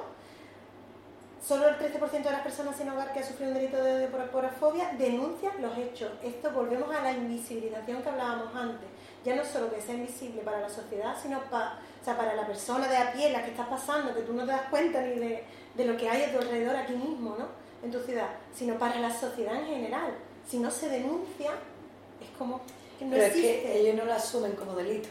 Solo 1.46 1.68
el 1.68 1.76
13% 1.78 2.10
de 2.24 2.30
las 2.32 2.40
personas 2.40 2.74
sin 2.76 2.88
hogar 2.90 3.12
que 3.12 3.20
ha 3.20 3.22
sufrido 3.22 3.52
un 3.52 3.56
delito 3.58 3.76
de 3.80 3.92
odio 3.98 4.10
por 4.10 4.20
aporofobia 4.20 4.90
denuncian 4.98 5.62
los 5.62 5.78
hechos. 5.78 6.10
Esto 6.24 6.50
volvemos 6.50 6.92
a 6.92 7.02
la 7.02 7.12
invisibilización 7.12 8.02
que 8.02 8.08
hablábamos 8.08 8.52
antes. 8.56 8.88
Ya 9.26 9.34
no 9.36 9.44
solo 9.44 9.70
que 9.70 9.80
sea 9.80 9.94
invisible 9.96 10.40
para 10.42 10.60
la 10.60 10.68
sociedad, 10.68 11.14
sino 11.20 11.40
pa- 11.50 11.78
o 12.00 12.04
sea, 12.04 12.16
para 12.16 12.34
la 12.34 12.46
persona 12.46 12.86
de 12.88 12.96
a 12.96 13.12
pie, 13.12 13.30
la 13.30 13.44
que 13.44 13.50
estás 13.50 13.66
pasando, 13.66 14.14
que 14.14 14.22
tú 14.22 14.32
no 14.32 14.44
te 14.46 14.52
das 14.52 14.68
cuenta 14.70 15.00
ni 15.02 15.18
de, 15.18 15.42
de 15.74 15.84
lo 15.84 15.96
que 15.96 16.08
hay 16.08 16.22
a 16.22 16.32
tu 16.32 16.38
alrededor 16.38 16.76
aquí 16.76 16.92
mismo, 16.92 17.34
¿no? 17.38 17.46
En 17.82 17.90
tu 17.90 18.00
ciudad, 18.00 18.28
sino 18.54 18.78
para 18.78 18.98
la 19.00 19.12
sociedad 19.12 19.56
en 19.56 19.66
general. 19.66 20.14
Si 20.48 20.58
no 20.58 20.70
se 20.70 20.88
denuncia, 20.88 21.50
es 22.20 22.28
como 22.38 22.60
que 22.98 23.04
no 23.04 23.10
pero 23.10 23.24
es 23.24 23.32
que 23.32 23.80
ellos 23.80 23.94
no 23.96 24.04
lo 24.04 24.12
asumen 24.14 24.52
como 24.52 24.74
delito. 24.74 25.08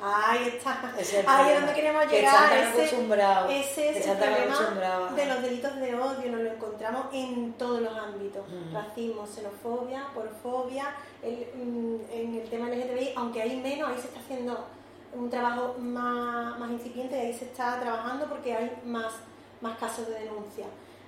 Ahí 0.00 0.48
está. 0.48 0.94
Es 0.98 1.14
el 1.14 1.24
Ahí 1.28 1.50
es 1.52 1.58
donde 1.60 1.74
queremos 1.74 2.04
Que 2.06 2.16
llegar. 2.16 2.34
están 2.34 2.48
tan 2.50 2.58
ese- 2.58 2.78
acostumbrados, 2.82 3.50
ese 3.52 3.90
es 3.90 4.06
el 4.06 4.16
problema 4.18 5.10
de 5.14 5.26
los 5.26 5.42
delitos 5.42 5.76
de 5.76 5.94
odio, 5.94 6.32
nos 6.32 6.40
lo 6.40 6.52
encontramos 6.52 7.06
en 7.12 7.52
todos 7.54 7.80
los 7.80 7.96
ámbitos. 7.96 8.42
Ujú. 8.48 8.74
Racismo, 8.74 9.26
xenofobia, 9.26 10.06
porfobia, 10.14 10.86
el- 11.22 11.46
mm, 11.54 12.00
en 12.10 12.34
el 12.40 12.48
tema 12.50 12.68
LGTBI, 12.68 13.12
aunque 13.16 13.42
hay 13.42 13.56
menos, 13.60 13.90
ahí 13.90 13.96
se 14.00 14.08
está 14.08 14.20
haciendo 14.20 14.66
un 15.14 15.30
trabajo 15.30 15.76
más, 15.78 16.58
más 16.58 16.70
incipiente, 16.70 17.18
ahí 17.20 17.32
se 17.32 17.44
está 17.44 17.78
trabajando 17.78 18.26
porque 18.26 18.54
hay 18.54 18.72
más, 18.84 19.12
más 19.60 19.78
casos 19.78 20.08
de 20.08 20.14
denuncia. 20.14 20.64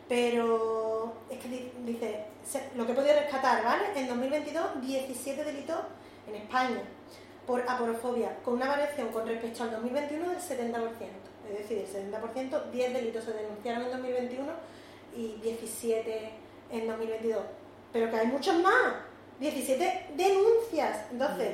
Pero 0.09 1.15
es 1.31 1.39
que 1.39 1.49
di- 1.49 1.73
dice, 1.85 2.27
lo 2.77 2.85
que 2.87 2.93
he 2.93 2.95
podido 2.95 3.15
rescatar, 3.15 3.65
¿vale? 3.65 3.85
En 3.97 4.07
2022, 4.07 4.81
17 4.83 5.43
delitos 5.43 5.79
en 6.29 6.35
España 6.37 6.83
por 7.47 7.61
aporofobia, 7.69 8.37
con 8.45 8.55
una 8.55 8.69
variación 8.69 9.09
con 9.09 9.27
respecto 9.27 9.63
al 9.65 9.71
2021 9.73 10.29
del 10.31 10.39
70%. 10.39 10.81
Es 11.53 11.59
decir, 11.59 11.79
el 11.79 12.13
70%, 12.13 12.71
10 12.71 12.93
delitos 12.95 13.25
se 13.25 13.33
denunciaron 13.33 13.83
en 13.85 13.91
2021 13.91 14.53
y 15.17 15.35
17 15.43 16.31
en 16.71 16.87
2022. 16.87 17.43
Pero 17.93 18.11
que 18.11 18.17
hay 18.17 18.27
muchos 18.27 18.57
más. 18.63 18.95
17 19.41 20.07
denuncias. 20.17 21.07
Entonces, 21.11 21.51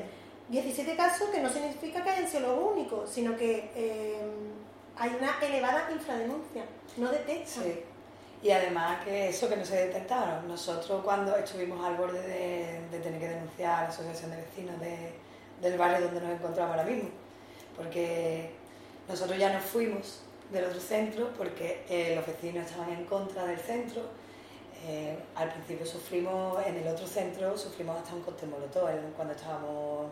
17 0.48 0.96
casos 0.96 1.28
que 1.30 1.40
no 1.40 1.48
significa 1.48 2.02
que 2.04 2.10
hayan 2.10 2.28
sido 2.28 2.54
los 2.56 2.72
únicos, 2.72 3.10
sino 3.10 3.36
que 3.36 3.70
eh, 3.74 4.20
hay 4.96 5.10
una 5.18 5.38
elevada 5.42 5.88
infradenuncia, 5.92 6.64
no 6.96 7.10
detectan. 7.10 7.64
Sí. 7.64 7.82
Y 8.42 8.50
además 8.52 9.04
que 9.04 9.28
eso 9.28 9.48
que 9.48 9.56
no 9.56 9.64
se 9.64 9.86
detectaron. 9.86 10.46
Nosotros 10.48 11.02
cuando 11.04 11.36
estuvimos 11.36 11.84
al 11.84 11.96
borde 11.96 12.22
de, 12.22 12.80
de 12.90 12.98
tener 13.00 13.20
que 13.20 13.28
denunciar 13.28 13.74
a 13.80 13.82
la 13.82 13.88
Asociación 13.88 14.30
de 14.30 14.36
Vecinos 14.38 14.80
de- 14.80 15.12
del 15.60 15.76
barrio 15.78 16.06
donde 16.06 16.20
nos 16.20 16.32
encontramos 16.32 16.76
ahora 16.76 16.88
mismo, 16.88 17.10
porque 17.76 18.50
nosotros 19.08 19.38
ya 19.38 19.52
nos 19.52 19.64
fuimos 19.64 20.20
del 20.52 20.64
otro 20.64 20.80
centro 20.80 21.30
porque 21.36 21.84
eh, 21.88 22.14
los 22.16 22.26
vecinos 22.26 22.66
estaban 22.66 22.90
en 22.90 23.04
contra 23.04 23.44
del 23.44 23.58
centro. 23.58 24.02
Eh, 24.86 25.16
al 25.34 25.52
principio 25.52 25.84
sufrimos, 25.84 26.64
en 26.66 26.76
el 26.76 26.88
otro 26.88 27.06
centro 27.06 27.56
sufrimos 27.56 27.98
hasta 27.98 28.14
un 28.14 28.22
cóctel 28.22 28.48
molotov 28.48 28.88
cuando 29.14 29.34
estábamos 29.34 30.10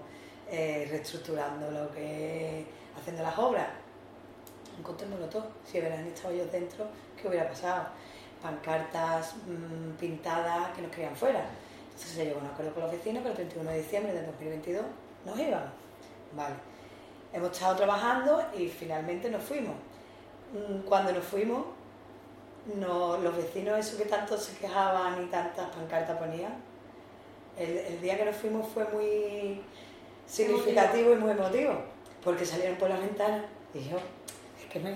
eh, 0.51 0.87
reestructurando 0.91 1.71
lo 1.71 1.91
que 1.93 2.67
haciendo 2.99 3.23
las 3.23 3.39
obras. 3.39 3.69
Un 4.77 4.83
cóctel 4.83 5.09
molotov, 5.09 5.45
si 5.65 5.79
hubieran 5.79 6.07
estado 6.07 6.35
ellos 6.35 6.53
dentro, 6.53 6.87
¿qué 7.21 7.29
hubiera 7.29 7.49
pasado? 7.49 7.87
Pancartas 8.43 9.35
mm, 9.37 9.97
pintadas 9.99 10.77
que 10.77 10.83
nos 10.83 10.91
querían 10.93 11.17
fuera. 11.17 11.45
Entonces 11.87 12.11
se 12.11 12.25
llegó 12.27 12.39
a 12.39 12.43
un 12.43 12.49
acuerdo 12.49 12.73
con 12.75 12.83
los 12.85 12.93
vecinos 12.93 13.23
que 13.23 13.31
el 13.31 13.35
31 13.35 13.71
de 13.71 13.79
diciembre 13.79 14.13
del 14.13 14.27
2022 14.27 14.85
nos 15.29 15.39
íbamos. 15.39 15.71
Vale. 16.35 16.55
Hemos 17.33 17.53
estado 17.53 17.77
trabajando 17.77 18.43
y 18.57 18.69
finalmente 18.69 19.31
nos 19.31 19.43
fuimos. 19.43 19.75
Mm, 20.53 20.81
Cuando 20.87 21.13
nos 21.13 21.25
fuimos, 21.25 21.65
no, 22.75 23.17
los 23.19 23.37
vecinos, 23.37 23.79
eso 23.79 23.97
que 23.99 24.05
tanto 24.05 24.37
se 24.37 24.57
quejaban 24.59 25.23
y 25.23 25.27
tantas 25.27 25.69
pancartas 25.71 26.19
ponían, 26.19 26.55
el, 27.59 27.77
el 27.79 28.01
día 28.01 28.17
que 28.17 28.25
nos 28.25 28.37
fuimos 28.37 28.67
fue 28.69 28.85
muy 28.89 29.61
significativo 30.27 31.13
y 31.13 31.17
muy 31.17 31.31
emotivo, 31.33 31.75
porque 32.23 32.45
salieron 32.45 32.77
por 32.77 32.89
la 32.91 32.99
ventana 32.99 33.45
y 33.75 33.89
yo, 33.89 33.97
es 34.59 34.67
que 34.71 34.79
me, 34.81 34.95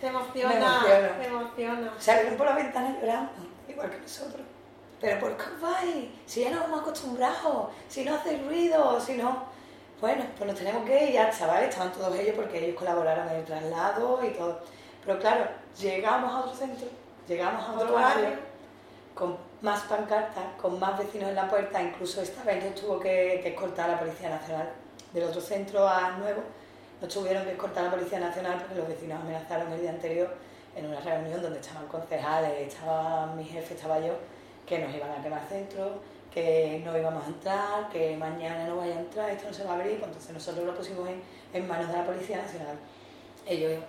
Te 0.00 0.06
emociona, 0.08 0.50
Me 0.54 0.56
emociona. 0.56 1.16
te 1.18 1.26
emociona. 1.26 1.92
salieron 1.98 2.36
por 2.36 2.46
la 2.46 2.54
ventana 2.56 2.96
llorando, 3.00 3.32
igual 3.68 3.90
que 3.90 3.98
nosotros. 3.98 4.42
Pero 5.00 5.20
¿por 5.20 5.36
qué 5.36 5.44
os 5.54 5.60
vais? 5.60 6.08
Si 6.24 6.42
ya 6.42 6.50
nos 6.50 6.64
hemos 6.64 6.80
acostumbrado, 6.80 7.70
si 7.88 8.04
no 8.04 8.14
hacéis 8.14 8.44
ruido, 8.46 9.00
si 9.00 9.14
no... 9.14 9.44
Bueno, 10.00 10.24
pues 10.36 10.50
nos 10.50 10.58
tenemos 10.58 10.84
que 10.84 11.06
ir 11.06 11.12
ya, 11.14 11.30
chavales, 11.30 11.70
estaban 11.70 11.92
todos 11.92 12.14
ellos 12.18 12.34
porque 12.36 12.64
ellos 12.64 12.78
colaboraron 12.78 13.28
en 13.30 13.36
el 13.36 13.44
traslado 13.44 14.20
y 14.24 14.30
todo. 14.30 14.60
Pero 15.04 15.18
claro, 15.18 15.46
llegamos 15.78 16.32
a 16.32 16.40
otro 16.40 16.54
centro, 16.54 16.88
llegamos 17.26 17.66
a 17.66 17.72
otro 17.72 17.94
barrio, 17.94 18.30
con 19.14 19.38
más 19.62 19.82
pancartas, 19.82 20.44
con 20.60 20.78
más 20.78 20.98
vecinos 20.98 21.30
en 21.30 21.36
la 21.36 21.48
puerta, 21.48 21.82
incluso 21.82 22.20
esta 22.20 22.42
vez 22.44 22.62
nos 22.62 22.74
tuvo 22.74 23.00
que, 23.00 23.40
que 23.42 23.50
escoltar 23.50 23.88
la 23.88 23.98
Policía 23.98 24.28
Nacional. 24.28 24.70
Del 25.12 25.24
otro 25.24 25.40
centro 25.40 25.88
a 25.88 26.10
nuevo, 26.18 26.42
nos 27.00 27.12
tuvieron 27.12 27.44
que 27.44 27.52
escoltar 27.52 27.84
la 27.84 27.90
Policía 27.90 28.20
Nacional 28.20 28.58
porque 28.58 28.74
los 28.74 28.88
vecinos 28.88 29.20
amenazaron 29.20 29.72
el 29.72 29.80
día 29.80 29.90
anterior 29.90 30.34
en 30.74 30.86
una 30.86 31.00
reunión 31.00 31.40
donde 31.40 31.60
estaban 31.60 31.86
concejales, 31.86 32.68
estaba 32.68 33.26
mi 33.34 33.44
jefe, 33.44 33.74
estaba 33.74 33.98
yo, 33.98 34.12
que 34.66 34.78
nos 34.78 34.94
iban 34.94 35.10
a 35.10 35.22
quemar 35.22 35.46
centro, 35.48 36.00
que 36.32 36.82
no 36.84 36.96
íbamos 36.98 37.24
a 37.24 37.28
entrar, 37.28 37.88
que 37.88 38.16
mañana 38.16 38.66
no 38.66 38.76
vaya 38.76 38.96
a 38.96 39.00
entrar, 39.00 39.30
esto 39.30 39.48
no 39.48 39.54
se 39.54 39.64
va 39.64 39.72
a 39.72 39.74
abrir, 39.76 39.98
pues 39.98 40.08
entonces 40.08 40.32
nosotros 40.32 40.66
lo 40.66 40.74
pusimos 40.74 41.08
en, 41.08 41.22
en 41.52 41.66
manos 41.66 41.88
de 41.88 41.96
la 41.96 42.04
Policía 42.04 42.38
Nacional. 42.38 42.76
Ellos 43.46 43.80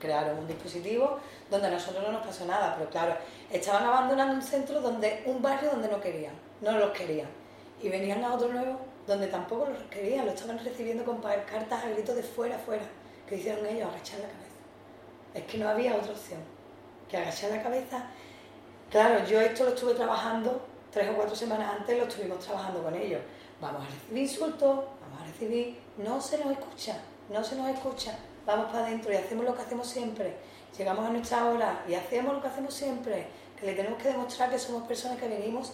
crearon 0.00 0.38
un 0.38 0.46
dispositivo 0.46 1.18
donde 1.50 1.68
a 1.68 1.70
nosotros 1.70 2.02
no 2.02 2.12
nos 2.12 2.26
pasó 2.26 2.44
nada, 2.46 2.74
pero 2.76 2.90
claro, 2.90 3.16
estaban 3.50 3.84
abandonando 3.84 4.34
un 4.34 4.42
centro 4.42 4.80
donde 4.80 5.22
un 5.26 5.40
barrio 5.40 5.70
donde 5.70 5.88
no 5.88 6.00
querían, 6.00 6.34
no 6.60 6.72
los 6.72 6.90
querían. 6.90 7.28
Y 7.82 7.88
venían 7.88 8.24
a 8.24 8.34
otro 8.34 8.48
nuevo 8.48 8.78
donde 9.06 9.26
tampoco 9.26 9.66
los 9.66 9.82
querían, 9.84 10.24
lo 10.24 10.32
estaban 10.32 10.58
recibiendo 10.58 11.04
con 11.04 11.20
cartas 11.20 11.84
a 11.84 11.88
gritos 11.90 12.16
de 12.16 12.22
fuera, 12.22 12.58
fuera, 12.58 12.84
que 13.28 13.36
hicieron 13.36 13.66
ellos 13.66 13.88
agachar 13.88 14.20
la 14.20 14.28
cabeza. 14.28 14.44
Es 15.34 15.44
que 15.44 15.58
no 15.58 15.68
había 15.68 15.94
otra 15.94 16.12
opción 16.12 16.40
que 17.08 17.16
agachar 17.16 17.50
la 17.50 17.62
cabeza. 17.62 18.06
Claro, 18.94 19.26
yo 19.26 19.40
esto 19.40 19.64
lo 19.64 19.70
estuve 19.70 19.94
trabajando 19.94 20.64
tres 20.92 21.10
o 21.10 21.16
cuatro 21.16 21.34
semanas 21.34 21.78
antes, 21.80 21.98
lo 21.98 22.04
estuvimos 22.04 22.38
trabajando 22.38 22.80
con 22.80 22.94
ellos. 22.94 23.20
Vamos 23.60 23.82
a 23.82 23.90
recibir 23.90 24.22
insultos, 24.22 24.84
vamos 25.00 25.20
a 25.20 25.24
recibir, 25.24 25.80
no 25.98 26.20
se 26.20 26.38
nos 26.38 26.52
escucha, 26.52 26.98
no 27.28 27.42
se 27.42 27.56
nos 27.56 27.70
escucha, 27.70 28.16
vamos 28.46 28.66
para 28.66 28.86
adentro 28.86 29.12
y 29.12 29.16
hacemos 29.16 29.46
lo 29.46 29.52
que 29.52 29.62
hacemos 29.62 29.88
siempre. 29.88 30.36
Llegamos 30.78 31.04
a 31.04 31.10
nuestra 31.10 31.44
hora 31.44 31.84
y 31.88 31.94
hacemos 31.94 32.34
lo 32.34 32.40
que 32.40 32.46
hacemos 32.46 32.72
siempre, 32.72 33.26
que 33.58 33.66
le 33.66 33.72
tenemos 33.72 34.00
que 34.00 34.10
demostrar 34.10 34.48
que 34.48 34.60
somos 34.60 34.84
personas 34.86 35.18
que 35.18 35.26
venimos 35.26 35.72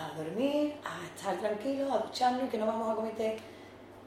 a 0.00 0.16
dormir, 0.16 0.74
a 0.82 1.04
estar 1.14 1.36
tranquilos, 1.36 1.92
a 1.92 1.98
ducharnos 1.98 2.44
y 2.44 2.48
que 2.48 2.56
no 2.56 2.66
vamos 2.66 2.90
a 2.90 2.94
cometer 2.94 3.36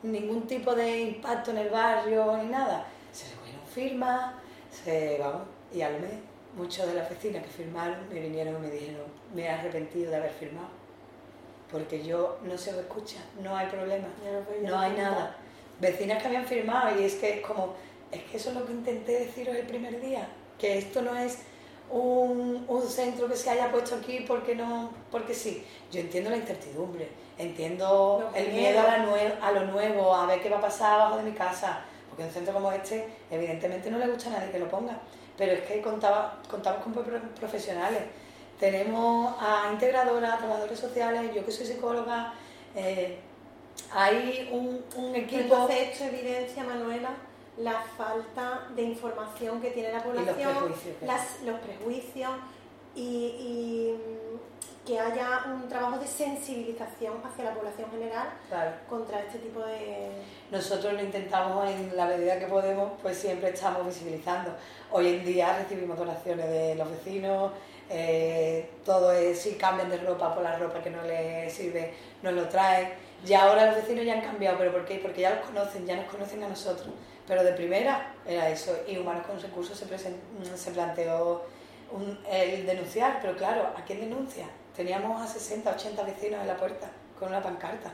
ningún 0.02 0.48
tipo 0.48 0.74
de 0.74 1.02
impacto 1.02 1.52
en 1.52 1.60
el 1.60 1.70
barrio 1.70 2.36
ni 2.38 2.50
nada. 2.50 2.84
Se 3.12 3.30
recogieron 3.30 3.68
firmas, 3.68 4.34
se, 4.72 5.20
vamos, 5.20 5.44
y 5.72 5.84
al 5.84 6.02
mes 6.02 6.35
muchos 6.56 6.88
de 6.88 6.94
las 6.94 7.10
vecinas 7.10 7.44
que 7.44 7.50
firmaron 7.50 7.98
me 8.12 8.20
vinieron 8.20 8.56
y 8.56 8.68
me 8.68 8.72
dijeron, 8.72 9.04
me 9.34 9.44
he 9.44 9.50
arrepentido 9.50 10.12
de 10.12 10.18
haber 10.18 10.32
firmado, 10.32 10.70
porque 11.72 12.04
yo 12.04 12.38
no 12.44 12.58
se 12.58 12.72
os 12.72 12.78
escucha, 12.78 13.18
no 13.42 13.56
hay 13.56 13.68
problema, 13.68 14.08
no 14.64 14.80
hay 14.80 14.92
nada. 14.94 15.36
Vecinas 15.80 16.22
que 16.22 16.28
habían 16.28 16.46
firmado 16.46 17.00
y 17.00 17.04
es 17.04 17.16
que 17.16 17.36
es 17.40 17.42
como, 17.46 17.74
es 18.12 18.24
que 18.24 18.38
eso 18.38 18.50
es 18.50 18.56
lo 18.56 18.66
que 18.66 18.72
intenté 18.72 19.20
deciros 19.20 19.56
el 19.56 19.66
primer 19.66 20.00
día, 20.00 20.28
que 20.58 20.78
esto 20.78 21.02
no 21.02 21.16
es 21.18 21.40
un, 21.92 22.64
un 22.68 22.82
centro 22.88 23.28
que 23.28 23.36
se 23.36 23.50
haya 23.50 23.72
puesto 23.72 23.96
aquí 23.96 24.24
porque 24.28 24.56
no, 24.56 24.92
porque 25.12 25.34
sí. 25.34 25.66
Yo 25.92 26.00
entiendo 26.00 26.30
la 26.30 26.38
incertidumbre, 26.38 27.10
entiendo 27.38 28.32
el 28.34 28.54
miedo 28.54 28.80
a, 28.80 28.84
la 28.84 29.06
nue- 29.06 29.36
a 29.42 29.52
lo 29.52 29.66
nuevo, 29.66 30.16
a 30.16 30.26
ver 30.26 30.42
qué 30.42 30.50
va 30.50 30.58
a 30.58 30.62
pasar 30.62 30.94
abajo 30.94 31.18
de 31.18 31.24
mi 31.24 31.32
casa, 31.34 31.82
porque 32.10 32.24
un 32.24 32.32
centro 32.32 32.54
como 32.54 32.72
este 32.72 33.06
evidentemente 33.30 33.92
no 33.92 33.98
le 33.98 34.08
gusta 34.08 34.30
a 34.30 34.34
nadie 34.40 34.52
que 34.52 34.60
lo 34.60 34.70
ponga, 34.70 34.98
pero 35.38 35.54
es 35.54 35.62
que 35.62 35.82
contaba, 35.82 36.40
contamos 36.50 36.84
con 36.84 36.94
pro- 36.94 37.04
profesionales. 37.40 38.02
Tenemos 38.60 39.36
a 39.40 39.70
integradoras, 39.72 40.34
a 40.34 40.38
trabajadores 40.38 40.80
sociales, 40.80 41.32
yo 41.36 41.46
que 41.46 41.52
soy 41.52 41.66
psicóloga, 41.66 42.34
eh, 42.76 43.20
hay 43.94 44.50
un, 44.52 44.84
un 44.96 45.16
equipo... 45.16 45.42
Entonces 45.44 45.78
esto 45.92 46.04
evidencia, 46.06 46.64
Manuela, 46.64 47.10
la 47.58 47.82
falta 47.98 48.68
de 48.76 48.82
información 48.84 49.62
que 49.62 49.72
tiene 49.72 49.92
la 49.92 50.04
población, 50.04 50.52
prejuicios 50.54 50.96
que 51.00 51.06
las- 51.06 51.42
los 51.44 51.60
prejuicios 51.60 52.32
y, 52.96 53.02
y, 53.04 54.00
que 54.86 55.00
haya 55.00 55.42
un 55.48 55.68
trabajo 55.68 55.98
de 55.98 56.08
sensibilización 56.08 57.16
hacia 57.24 57.46
la 57.46 57.54
población 57.54 57.90
general 57.92 58.28
Claro. 58.50 58.72
contra 58.88 59.20
este 59.22 59.40
tipo 59.40 59.60
de... 59.62 60.12
Nosotros 60.52 60.94
lo 60.94 61.02
intentamos 61.02 61.68
en 61.70 61.96
la 61.98 62.06
medida 62.06 62.38
que 62.40 62.46
podemos, 62.46 62.92
pues 63.02 63.18
siempre 63.18 63.50
estamos 63.50 63.86
visibilizando. 63.88 64.52
Hoy 64.92 65.08
en 65.08 65.26
día 65.26 65.58
recibimos 65.58 65.98
donaciones 65.98 66.48
de 66.50 66.76
los 66.76 66.90
vecinos, 66.92 67.52
eh, 67.90 68.70
todo 68.86 69.12
es, 69.12 69.42
si 69.42 69.56
cambian 69.56 69.90
de 69.90 69.98
ropa 69.98 70.34
por 70.34 70.44
la 70.44 70.58
ropa 70.58 70.82
que 70.82 70.90
no 70.92 71.02
les 71.04 71.52
sirve, 71.54 71.94
nos 72.22 72.34
lo 72.34 72.48
traen. 72.48 72.90
Ya 73.26 73.44
ahora 73.46 73.66
los 73.68 73.76
vecinos 73.78 74.06
ya 74.06 74.14
han 74.14 74.22
cambiado, 74.22 74.58
¿pero 74.58 74.72
por 74.72 74.86
qué? 74.86 75.00
Porque 75.00 75.22
ya 75.22 75.32
los 75.32 75.46
conocen, 75.46 75.86
ya 75.88 75.96
nos 75.96 76.06
conocen 76.06 76.44
a 76.44 76.48
nosotros. 76.50 76.90
Pero 77.28 77.44
de 77.44 77.54
primera 77.54 78.14
era 78.26 78.50
eso, 78.50 78.76
y 78.88 78.98
Humanos 79.00 79.26
con 79.26 79.42
Recursos 79.42 79.78
se, 79.80 79.88
se 80.58 80.72
planteó 80.72 81.44
un- 81.92 82.20
el 82.30 82.68
denunciar, 82.68 83.18
pero 83.20 83.36
claro, 83.36 83.72
¿a 83.76 83.84
quién 83.84 84.00
denuncia? 84.02 84.46
Teníamos 84.76 85.22
a 85.22 85.28
60, 85.28 85.72
80 85.72 86.04
vecinos 86.04 86.42
en 86.42 86.48
la 86.48 86.58
puerta 86.58 86.88
con 87.20 87.30
una 87.30 87.42
pancarta. 87.42 87.92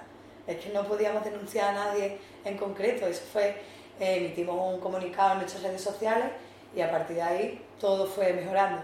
Es 0.48 0.58
que 0.58 0.70
no 0.70 0.84
podíamos 0.84 1.24
denunciar 1.24 1.70
a 1.70 1.86
nadie 1.86 2.17
en 2.44 2.58
concreto. 2.58 3.06
Eso 3.06 3.24
fue, 3.32 3.50
eh, 4.00 4.17
emitimos 4.17 4.74
un 4.74 4.80
comunicado 4.80 5.34
en 5.34 5.38
nuestras 5.39 5.63
redes 5.63 5.82
sociales 5.82 6.26
y 6.76 6.82
a 6.82 6.89
partir 6.89 7.17
de 7.17 7.22
ahí 7.22 7.65
todo 7.80 8.08
fue 8.08 8.34
mejorando. 8.34 8.82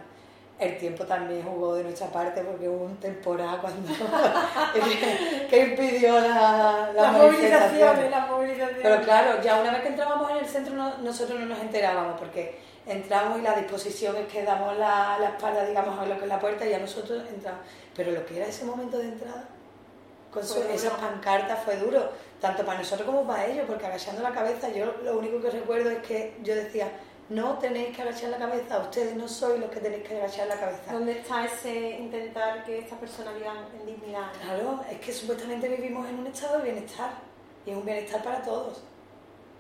El 0.60 0.78
tiempo 0.80 1.06
también 1.06 1.44
jugó 1.44 1.76
de 1.76 1.84
nuestra 1.84 2.08
parte 2.08 2.42
porque 2.42 2.68
hubo 2.68 2.86
un 2.86 2.98
temporal 2.98 3.60
cuando 3.62 3.88
que, 5.50 5.60
impidió 5.60 6.20
la, 6.20 6.90
movilizaciones. 7.12 8.12
Pero 8.82 9.02
claro, 9.04 9.42
ya 9.44 9.60
una 9.62 9.72
vez 9.72 9.82
que 9.82 9.88
entrábamos 9.90 10.32
en 10.32 10.38
el 10.38 10.46
centro 10.48 10.74
no- 10.76 10.98
nosotros 10.98 11.40
no 11.40 11.46
nos 11.46 11.60
enterábamos 11.60 12.20
porque 12.20 12.58
entramos 12.88 13.40
y 13.40 13.42
la 13.42 13.54
disposición 13.56 14.16
es 14.18 14.28
que 14.28 14.44
damos 14.44 14.78
la, 14.78 15.18
la 15.20 15.30
espalda, 15.30 15.66
digamos, 15.66 16.00
a 16.00 16.06
lo 16.06 16.16
que 16.18 16.24
es 16.24 16.30
la 16.30 16.40
puerta 16.40 16.66
y 16.66 16.70
ya 16.70 16.80
nosotros 16.80 17.24
entramos. 17.30 17.62
Pero 17.96 18.12
lo 18.12 18.26
que 18.26 18.38
era 18.38 18.48
ese 18.48 18.66
momento 18.66 18.98
de 18.98 19.06
entrada, 19.06 19.46
con 20.32 20.46
su- 20.46 20.62
esas 20.64 20.94
pancartas 20.94 21.64
fue 21.64 21.78
duro, 21.78 22.10
tanto 22.42 22.66
para 22.66 22.80
nosotros 22.80 23.06
como 23.06 23.26
para 23.26 23.46
ellos, 23.46 23.66
porque 23.68 23.86
agachando 23.86 24.22
la 24.22 24.32
cabeza, 24.32 24.70
yo 24.70 24.86
lo 25.04 25.18
único 25.18 25.42
que 25.42 25.50
recuerdo 25.50 25.90
es 25.90 26.00
que 26.00 26.36
yo 26.44 26.54
decía, 26.56 26.92
no 27.30 27.58
tenéis 27.58 27.96
que 27.96 28.02
agachar 28.04 28.30
la 28.30 28.38
cabeza, 28.38 28.80
ustedes 28.80 29.16
no 29.16 29.28
sois 29.28 29.60
los 29.60 29.70
que 29.70 29.80
tenéis 29.82 30.08
que 30.08 30.16
agachar 30.18 30.48
la 30.48 30.58
cabeza. 30.60 30.94
¿Dónde 30.94 31.12
está 31.20 31.44
ese 31.46 31.74
intentar 32.00 32.64
que 32.64 32.80
estas 32.80 33.00
personas 33.00 33.36
vivan 33.36 33.58
en 33.80 33.86
dignidad? 33.86 34.32
Claro, 34.42 34.82
es 34.90 35.00
que 35.00 35.12
supuestamente 35.12 35.68
vivimos 35.68 36.08
en 36.08 36.20
un 36.20 36.28
estado 36.28 36.58
de 36.60 36.64
bienestar 36.72 37.10
y 37.66 37.72
es 37.72 37.76
un 37.78 37.84
bienestar 37.86 38.24
para 38.24 38.42
todos. 38.44 38.82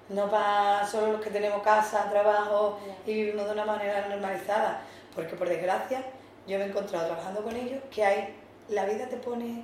No 0.10 0.30
para 0.30 0.88
solo 0.88 1.14
los 1.14 1.22
que 1.22 1.30
tenemos 1.30 1.62
casa, 1.62 2.10
trabajo 2.10 2.80
y 3.06 3.14
vivimos 3.14 3.46
de 3.46 3.52
una 3.52 3.66
manera 3.66 4.08
normalizada. 4.08 4.82
Porque 5.14 5.36
por 5.36 5.50
desgracia 5.50 6.04
yo 6.48 6.58
me 6.58 6.66
he 6.66 6.68
encontrado 6.68 7.08
trabajando 7.08 7.44
con 7.44 7.56
ellos 7.56 7.82
que 7.94 8.04
hay, 8.04 8.36
la 8.70 8.86
vida 8.86 9.08
te 9.08 9.18
pone 9.18 9.64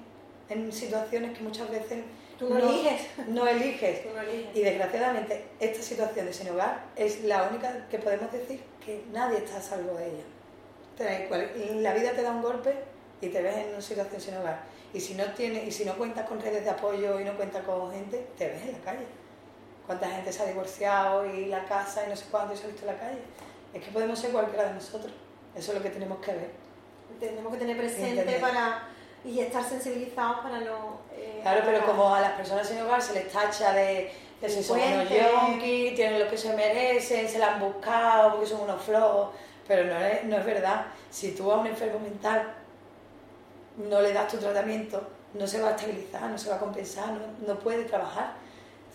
en 0.49 0.71
situaciones 0.71 1.37
que 1.37 1.43
muchas 1.43 1.69
veces 1.69 2.03
Tú 2.37 2.49
no, 2.49 2.57
eliges. 2.57 3.07
No 3.27 3.47
eliges. 3.47 4.03
Tú 4.03 4.09
no 4.13 4.21
eliges. 4.21 4.55
Y 4.55 4.61
desgraciadamente 4.61 5.45
esta 5.59 5.81
situación 5.81 6.25
de 6.25 6.33
sin 6.33 6.49
hogar 6.49 6.85
es 6.95 7.23
la 7.23 7.43
única 7.43 7.87
que 7.89 7.99
podemos 7.99 8.31
decir 8.31 8.61
que 8.83 9.03
nadie 9.13 9.37
está 9.37 9.57
a 9.57 9.61
salvo 9.61 9.95
de 9.95 10.07
ella. 10.07 11.81
La 11.81 11.93
vida 11.93 12.11
te 12.11 12.21
da 12.21 12.31
un 12.31 12.41
golpe 12.41 12.75
y 13.21 13.29
te 13.29 13.41
ves 13.41 13.57
en 13.57 13.69
una 13.69 13.81
situación 13.81 14.19
sin 14.19 14.37
hogar. 14.37 14.63
Y 14.93 14.99
si 14.99 15.15
no 15.15 15.25
tienes, 15.33 15.67
y 15.67 15.71
si 15.71 15.85
no 15.85 15.95
cuentas 15.95 16.27
con 16.27 16.39
redes 16.39 16.63
de 16.63 16.69
apoyo 16.69 17.19
y 17.19 17.23
no 17.23 17.35
cuentas 17.35 17.63
con 17.63 17.91
gente, 17.91 18.27
te 18.37 18.47
ves 18.47 18.61
en 18.63 18.73
la 18.73 18.79
calle. 18.79 19.05
¿Cuánta 19.85 20.07
gente 20.09 20.31
se 20.31 20.43
ha 20.43 20.45
divorciado 20.45 21.25
y 21.25 21.47
la 21.47 21.65
casa 21.65 22.03
y 22.05 22.09
no 22.09 22.15
sé 22.15 22.25
cuánto 22.31 22.53
y 22.53 22.57
se 22.57 22.63
ha 22.63 22.67
visto 22.67 22.81
en 22.87 22.93
la 22.93 22.99
calle? 22.99 23.19
Es 23.73 23.83
que 23.83 23.91
podemos 23.91 24.17
ser 24.17 24.31
cualquiera 24.31 24.65
de 24.69 24.75
nosotros. 24.75 25.11
Eso 25.55 25.71
es 25.71 25.77
lo 25.77 25.83
que 25.83 25.89
tenemos 25.89 26.19
que 26.19 26.31
ver. 26.33 26.51
Tenemos 27.19 27.51
que 27.53 27.59
tener 27.59 27.77
presente 27.77 28.21
Entender. 28.21 28.41
para 28.41 28.87
y 29.25 29.39
estar 29.39 29.63
sensibilizados 29.63 30.39
para 30.39 30.59
no. 30.59 30.99
eh, 31.15 31.39
Claro, 31.41 31.61
pero 31.65 31.85
como 31.85 32.13
a 32.13 32.19
las 32.21 32.31
personas 32.33 32.67
sin 32.67 32.81
hogar 32.81 33.01
se 33.01 33.13
les 33.13 33.31
tacha 33.31 33.71
de 33.73 34.11
que 34.39 34.49
si 34.49 34.61
son 34.63 34.79
unos 34.79 35.09
yonkis, 35.09 35.95
tienen 35.95 36.19
lo 36.19 36.29
que 36.29 36.37
se 36.37 36.53
merecen, 36.53 37.27
se 37.29 37.39
la 37.39 37.53
han 37.53 37.59
buscado 37.61 38.31
porque 38.31 38.45
son 38.45 38.61
unos 38.61 38.81
flojos, 38.81 39.29
pero 39.67 39.85
no 39.85 39.97
es, 40.05 40.23
no 40.25 40.37
es 40.37 40.45
verdad. 40.45 40.85
Si 41.09 41.31
tú 41.31 41.49
a 41.51 41.57
un 41.59 41.67
enfermo 41.67 41.99
mental 41.99 42.53
no 43.77 44.01
le 44.01 44.11
das 44.13 44.29
tu 44.31 44.37
tratamiento, 44.37 45.01
no 45.33 45.47
se 45.47 45.61
va 45.61 45.69
a 45.69 45.71
estabilizar, 45.71 46.23
no 46.23 46.37
se 46.37 46.49
va 46.49 46.55
a 46.55 46.59
compensar, 46.59 47.07
no, 47.09 47.21
no 47.53 47.59
puede 47.59 47.85
trabajar. 47.85 48.33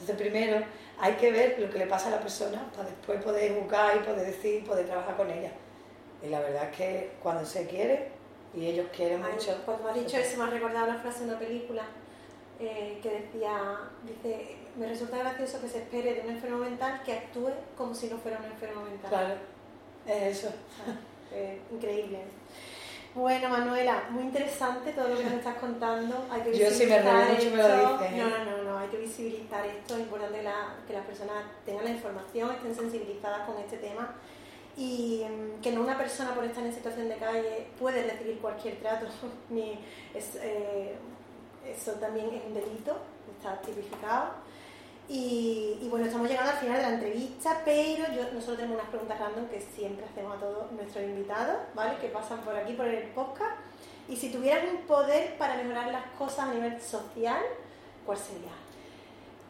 Entonces 0.00 0.16
primero 0.16 0.64
hay 1.00 1.14
que 1.14 1.32
ver 1.32 1.56
lo 1.58 1.70
que 1.70 1.78
le 1.78 1.86
pasa 1.86 2.08
a 2.08 2.12
la 2.12 2.20
persona 2.20 2.70
para 2.74 2.88
después 2.88 3.22
poder 3.22 3.52
educar 3.52 3.96
y 3.96 4.00
poder 4.00 4.26
decir, 4.26 4.64
poder 4.64 4.86
trabajar 4.86 5.16
con 5.16 5.30
ella. 5.30 5.52
Y 6.22 6.28
la 6.28 6.40
verdad 6.40 6.70
es 6.70 6.76
que 6.76 7.10
cuando 7.22 7.44
se 7.44 7.66
quiere, 7.66 8.08
y 8.54 8.66
ellos 8.66 8.86
quieren 8.94 9.22
Ay, 9.24 9.32
mucho... 9.32 9.56
Cuando 9.64 9.88
has 9.88 9.94
dicho 9.94 10.16
eso 10.16 10.38
me 10.38 10.44
ha 10.44 10.50
recordado 10.50 10.86
la 10.86 10.94
frase 10.94 11.20
de 11.20 11.30
una 11.30 11.38
película 11.38 11.82
eh, 12.58 12.98
que 13.02 13.10
decía, 13.10 13.78
dice, 14.04 14.56
me 14.76 14.88
resulta 14.88 15.18
gracioso 15.18 15.60
que 15.60 15.68
se 15.68 15.78
espere 15.78 16.14
de 16.14 16.20
un 16.22 16.30
enfermo 16.30 16.58
mental 16.58 17.00
que 17.04 17.12
actúe 17.12 17.50
como 17.76 17.94
si 17.94 18.08
no 18.08 18.18
fuera 18.18 18.38
un 18.38 18.46
enfermo 18.46 18.82
mental. 18.82 19.10
Claro, 19.10 19.34
es 20.06 20.38
eso. 20.38 20.52
Eh, 21.30 21.60
increíble. 21.70 22.20
Bueno, 23.14 23.48
Manuela, 23.48 24.04
muy 24.10 24.22
interesante 24.22 24.92
todo 24.92 25.08
lo 25.08 25.18
que 25.18 25.24
nos 25.24 25.32
estás 25.34 25.56
contando. 25.56 26.26
Hay 26.30 26.40
que 26.40 26.58
Yo 26.58 26.70
si 26.70 26.86
me 26.86 27.02
río 27.02 27.12
mucho 27.12 27.50
me 27.50 27.56
lo 27.56 27.68
dices, 27.68 28.12
¿eh? 28.12 28.16
No, 28.16 28.30
no, 28.30 28.44
no, 28.44 28.57
hay 28.78 28.88
que 28.88 28.98
visibilizar 28.98 29.64
esto. 29.66 29.94
Es 29.94 30.00
importante 30.00 30.38
que, 30.38 30.44
la- 30.44 30.76
que 30.86 30.92
las 30.92 31.04
personas 31.06 31.44
tengan 31.64 31.84
la 31.84 31.90
información, 31.90 32.50
estén 32.52 32.74
sensibilizadas 32.74 33.46
con 33.48 33.58
este 33.58 33.78
tema 33.78 34.14
y 34.76 35.24
mm, 35.28 35.60
que 35.60 35.72
no 35.72 35.80
una 35.82 35.96
persona 35.98 36.34
por 36.34 36.44
estar 36.44 36.64
en 36.64 36.72
situación 36.72 37.08
de 37.08 37.16
calle 37.16 37.68
puede 37.78 38.02
recibir 38.04 38.38
cualquier 38.38 38.76
trato. 38.76 39.06
Ni 39.50 39.78
eh, 40.14 40.96
eso 41.66 41.92
también 41.92 42.26
es 42.34 42.44
un 42.46 42.54
delito, 42.54 42.96
está 43.36 43.60
tipificado. 43.60 44.30
Y, 45.10 45.78
y 45.80 45.88
bueno, 45.88 46.04
estamos 46.04 46.28
llegando 46.28 46.50
al 46.52 46.58
final 46.58 46.76
de 46.76 46.82
la 46.82 46.90
entrevista, 46.90 47.62
pero 47.64 48.04
yo, 48.12 48.24
nosotros 48.34 48.58
tenemos 48.58 48.76
unas 48.78 48.90
preguntas 48.90 49.18
random 49.18 49.46
que 49.46 49.58
siempre 49.60 50.04
hacemos 50.04 50.36
a 50.36 50.40
todos 50.40 50.70
nuestros 50.72 51.02
invitados, 51.02 51.56
¿vale? 51.74 51.96
Que 51.98 52.08
pasan 52.08 52.40
por 52.40 52.54
aquí, 52.54 52.74
por 52.74 52.86
el 52.86 53.04
podcast. 53.10 53.56
Y 54.06 54.16
si 54.16 54.30
tuvieras 54.30 54.64
un 54.70 54.82
poder 54.86 55.36
para 55.38 55.54
mejorar 55.56 55.90
las 55.92 56.04
cosas 56.18 56.40
a 56.40 56.52
nivel 56.52 56.78
social, 56.80 57.40
¿cuál 58.04 58.18
sería? 58.18 58.50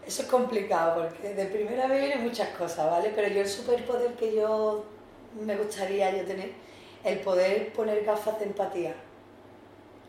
Eso 0.08 0.22
es 0.22 0.28
complicado 0.28 1.02
porque 1.02 1.34
de 1.34 1.44
primera 1.44 1.86
vez 1.86 2.00
vienen 2.00 2.24
muchas 2.24 2.48
cosas, 2.56 2.90
¿vale? 2.90 3.12
Pero 3.14 3.28
yo 3.28 3.42
el 3.42 3.48
superpoder 3.48 4.14
que 4.14 4.34
yo 4.34 4.82
me 5.38 5.54
gustaría 5.54 6.10
yo 6.16 6.24
tener, 6.24 6.52
el 7.04 7.20
poder 7.20 7.74
poner 7.74 8.02
gafas 8.06 8.38
de 8.38 8.46
empatía, 8.46 8.94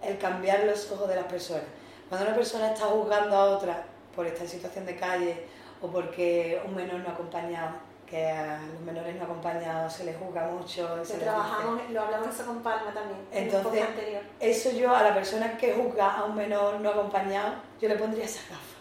el 0.02 0.18
cambiar 0.18 0.64
los 0.64 0.90
ojos 0.90 1.10
de 1.10 1.18
las 1.18 1.26
personas. 1.26 1.66
Cuando 2.08 2.28
una 2.28 2.36
persona 2.38 2.72
está 2.72 2.86
juzgando 2.86 3.36
a 3.36 3.44
otra 3.58 3.84
por 4.16 4.26
estar 4.26 4.44
en 4.44 4.48
situación 4.48 4.86
de 4.86 4.96
calle 4.96 5.44
o 5.82 5.88
porque 5.88 6.62
un 6.66 6.76
menor 6.76 7.02
no 7.02 7.10
acompañado, 7.10 7.72
que 8.10 8.26
a 8.26 8.62
los 8.72 8.80
menores 8.80 9.18
no 9.18 9.26
acompañados 9.26 9.92
se 9.92 10.06
les 10.06 10.16
juzga 10.16 10.48
mucho, 10.48 10.96
Lo 10.96 11.04
se 11.04 11.18
trabajamos, 11.18 11.90
lo 11.90 12.02
hablamos 12.02 12.34
eso 12.34 12.46
con 12.46 12.64
Palma 12.64 12.94
también, 12.94 13.20
en 13.34 13.38
el 13.38 13.54
Entonces, 13.54 13.84
anterior. 13.84 14.24
eso 14.40 14.72
yo 14.72 14.96
a 14.96 15.04
la 15.04 15.14
persona 15.14 15.58
que 15.58 15.74
juzga 15.74 16.14
a 16.16 16.24
un 16.24 16.38
menor 16.38 16.80
no 16.80 16.90
acompañado, 16.90 17.56
yo 17.82 17.90
le 17.90 17.98
pondría 17.98 18.24
esa 18.24 18.40
gafa 18.50 18.79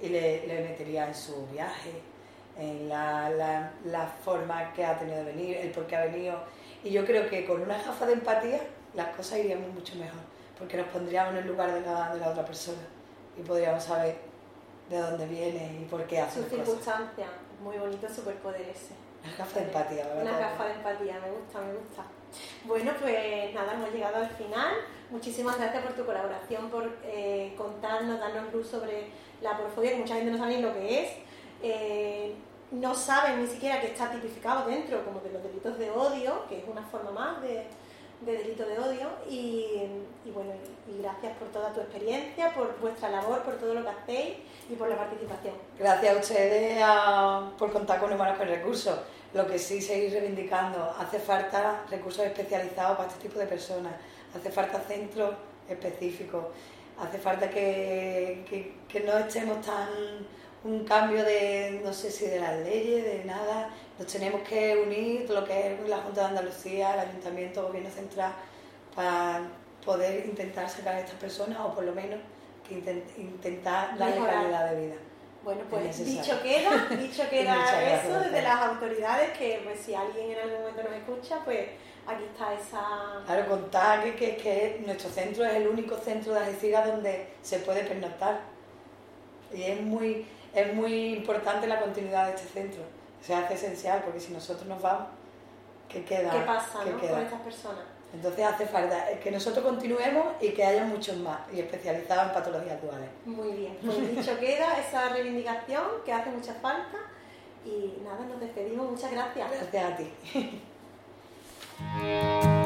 y 0.00 0.08
le, 0.08 0.42
metería 0.46 1.08
en 1.08 1.14
su 1.14 1.46
viaje, 1.46 1.92
en 2.58 2.88
la, 2.88 3.70
la, 3.84 4.06
forma 4.24 4.72
que 4.72 4.84
ha 4.84 4.98
tenido 4.98 5.18
de 5.18 5.24
venir, 5.24 5.56
el 5.56 5.70
por 5.70 5.86
qué 5.86 5.96
ha 5.96 6.04
venido. 6.06 6.38
Y 6.82 6.90
yo 6.90 7.04
creo 7.04 7.28
que 7.28 7.44
con 7.44 7.60
una 7.60 7.76
gafa 7.76 8.06
de 8.06 8.14
empatía 8.14 8.60
las 8.94 9.08
cosas 9.08 9.38
irían 9.38 9.72
mucho 9.74 9.94
mejor, 9.96 10.20
porque 10.58 10.76
nos 10.76 10.86
pondríamos 10.88 11.32
en 11.34 11.40
el 11.40 11.46
lugar 11.48 11.72
de 11.72 11.80
la, 11.80 12.14
de 12.14 12.20
la 12.20 12.30
otra 12.30 12.44
persona 12.44 12.82
y 13.38 13.42
podríamos 13.42 13.84
saber 13.84 14.16
de 14.88 14.98
dónde 14.98 15.26
viene 15.26 15.80
y 15.80 15.84
por 15.84 16.06
qué 16.06 16.20
hace 16.20 16.40
Sus 16.40 16.50
circunstancias, 16.50 17.28
muy 17.62 17.76
bonito 17.76 18.08
superpoder 18.08 18.62
ese. 18.62 18.94
Una 19.24 19.36
gafa 19.36 19.58
de 19.58 19.66
empatía, 19.66 20.06
¿verdad? 20.06 20.22
Una 20.22 20.38
gafa 20.38 20.64
de 20.66 20.74
empatía, 20.74 21.20
me 21.20 21.30
gusta, 21.30 21.60
me 21.60 21.72
gusta. 21.72 22.04
Bueno, 22.64 22.92
pues 23.00 23.54
nada, 23.54 23.74
hemos 23.74 23.92
llegado 23.92 24.16
al 24.16 24.30
final. 24.30 24.74
Muchísimas 25.10 25.58
gracias 25.58 25.82
por 25.82 25.94
tu 25.94 26.04
colaboración, 26.04 26.70
por 26.70 26.96
eh, 27.04 27.54
contarnos, 27.56 28.20
darnos 28.20 28.52
luz 28.52 28.68
sobre 28.68 29.08
la 29.40 29.52
aporofobia, 29.52 29.92
que 29.92 29.96
mucha 29.98 30.14
gente 30.14 30.30
no 30.30 30.38
sabe 30.38 30.56
ni 30.56 30.62
lo 30.62 30.72
que 30.72 31.02
es. 31.02 31.12
Eh, 31.62 32.34
no 32.70 32.94
saben 32.94 33.40
ni 33.40 33.46
siquiera 33.48 33.80
que 33.80 33.88
está 33.88 34.10
tipificado 34.10 34.68
dentro 34.68 35.04
como 35.04 35.20
de 35.20 35.30
los 35.30 35.42
delitos 35.42 35.78
de 35.78 35.90
odio, 35.90 36.46
que 36.48 36.58
es 36.58 36.64
una 36.68 36.82
forma 36.82 37.10
más 37.10 37.42
de, 37.42 37.66
de 38.20 38.32
delito 38.32 38.64
de 38.66 38.78
odio. 38.78 39.08
Y, 39.28 39.66
y 40.24 40.30
bueno, 40.32 40.52
y 40.88 41.02
gracias 41.02 41.36
por 41.38 41.48
toda 41.48 41.72
tu 41.72 41.80
experiencia, 41.80 42.52
por 42.54 42.78
vuestra 42.80 43.10
labor, 43.10 43.42
por 43.42 43.54
todo 43.56 43.74
lo 43.74 43.82
que 43.82 43.90
hacéis 43.90 44.34
y 44.70 44.74
por 44.74 44.88
la 44.88 44.96
participación. 44.96 45.54
Gracias 45.78 46.16
a 46.16 46.18
ustedes 46.20 46.84
por 47.58 47.72
contar 47.72 48.00
con 48.00 48.12
humanos 48.12 48.38
con 48.38 48.48
recursos. 48.48 48.98
Lo 49.34 49.46
que 49.46 49.58
sí 49.58 49.82
seguir 49.82 50.12
reivindicando, 50.12 50.94
hace 50.98 51.18
falta 51.18 51.82
recursos 51.90 52.24
especializados 52.24 52.96
para 52.96 53.08
este 53.08 53.28
tipo 53.28 53.38
de 53.38 53.46
personas, 53.46 53.92
hace 54.34 54.50
falta 54.50 54.80
centros 54.80 55.34
específicos, 55.68 56.44
hace 56.98 57.18
falta 57.18 57.50
que, 57.50 58.44
que- 58.48 58.72
que 58.88 59.00
no 59.00 59.18
estemos 59.18 59.60
tan 59.66 59.88
un 60.64 60.84
cambio 60.84 61.22
de, 61.22 61.80
no 61.84 61.92
sé 61.92 62.10
si 62.10 62.26
de 62.26 62.40
las 62.40 62.58
leyes, 62.60 63.04
de 63.04 63.24
nada, 63.24 63.70
nos 63.98 64.06
tenemos 64.12 64.42
que 64.42 64.76
unir, 64.76 65.28
lo 65.30 65.44
que 65.44 65.74
es 65.74 65.88
la 65.88 65.98
Junta 65.98 66.22
de 66.22 66.26
Andalucía, 66.28 66.94
el 66.94 67.00
Ayuntamiento, 67.08 67.60
el 67.60 67.66
Gobierno 67.68 67.90
Central, 67.90 68.32
para 68.94 69.40
poder 69.84 70.26
intentar 70.26 70.68
sacar 70.68 70.96
a 70.96 71.00
estas 71.00 71.16
personas 71.16 71.58
o 71.60 71.74
por 71.74 71.84
lo 71.84 71.92
menos 71.92 72.18
que 72.68 72.76
intent- 72.76 73.16
intentar 73.18 73.96
darle 73.96 74.16
Mejorar. 74.16 74.34
calidad 74.42 74.70
de 74.72 74.86
vida. 74.86 74.94
Bueno, 75.44 75.60
pues 75.70 76.04
dicho 76.04 76.42
queda, 76.42 76.86
dicho 76.98 77.22
queda 77.30 77.54
gracias, 77.54 78.04
eso 78.04 78.18
desde 78.18 78.42
las 78.42 78.60
autoridades, 78.62 79.38
que 79.38 79.60
pues 79.64 79.78
si 79.80 79.94
alguien 79.94 80.32
en 80.32 80.38
algún 80.40 80.58
momento 80.60 80.82
nos 80.82 80.92
escucha, 80.92 81.38
pues 81.44 81.68
aquí 82.04 82.24
está 82.24 82.52
esa... 82.54 83.24
Claro, 83.26 83.48
contar 83.48 84.02
que, 84.02 84.14
que, 84.16 84.36
que 84.36 84.82
nuestro 84.84 85.08
centro 85.08 85.44
es 85.44 85.54
el 85.54 85.68
único 85.68 85.96
centro 85.98 86.32
de 86.34 86.40
Algeciras 86.40 86.86
donde 86.88 87.28
se 87.42 87.60
puede 87.60 87.84
pernoctar. 87.84 88.40
Y 89.54 89.62
es 89.62 89.80
muy, 89.80 90.26
es 90.52 90.74
muy 90.74 91.14
importante 91.14 91.68
la 91.68 91.78
continuidad 91.80 92.26
de 92.26 92.34
este 92.34 92.48
centro. 92.48 92.82
Se 93.26 93.34
hace 93.34 93.54
esencial 93.54 94.02
porque 94.04 94.20
si 94.20 94.32
nosotros 94.32 94.66
nos 94.66 94.80
vamos, 94.80 95.08
¿qué 95.88 96.04
queda? 96.04 96.30
¿Qué 96.30 96.40
pasa 96.40 96.84
¿Qué 96.84 96.90
¿no? 96.90 97.00
queda? 97.00 97.10
con 97.10 97.20
estas 97.22 97.40
personas? 97.40 97.84
Entonces 98.14 98.44
hace 98.44 98.66
falta 98.66 99.18
que 99.18 99.30
nosotros 99.30 99.64
continuemos 99.64 100.26
y 100.40 100.50
que 100.50 100.64
haya 100.64 100.84
muchos 100.84 101.16
más 101.16 101.40
y 101.52 101.58
especializados 101.60 102.28
en 102.28 102.34
patologías 102.34 102.80
duales. 102.80 103.10
Muy 103.24 103.52
bien, 103.52 103.76
pues 103.84 104.16
dicho 104.16 104.38
queda 104.40 104.78
esa 104.78 105.08
reivindicación 105.08 105.84
que 106.04 106.12
hace 106.12 106.30
mucha 106.30 106.54
falta 106.54 106.98
y 107.64 107.98
nada, 108.04 108.24
nos 108.26 108.38
despedimos, 108.38 108.92
muchas 108.92 109.10
gracias. 109.10 109.50
Gracias 109.50 109.92
a 109.92 109.96
ti. 109.96 110.62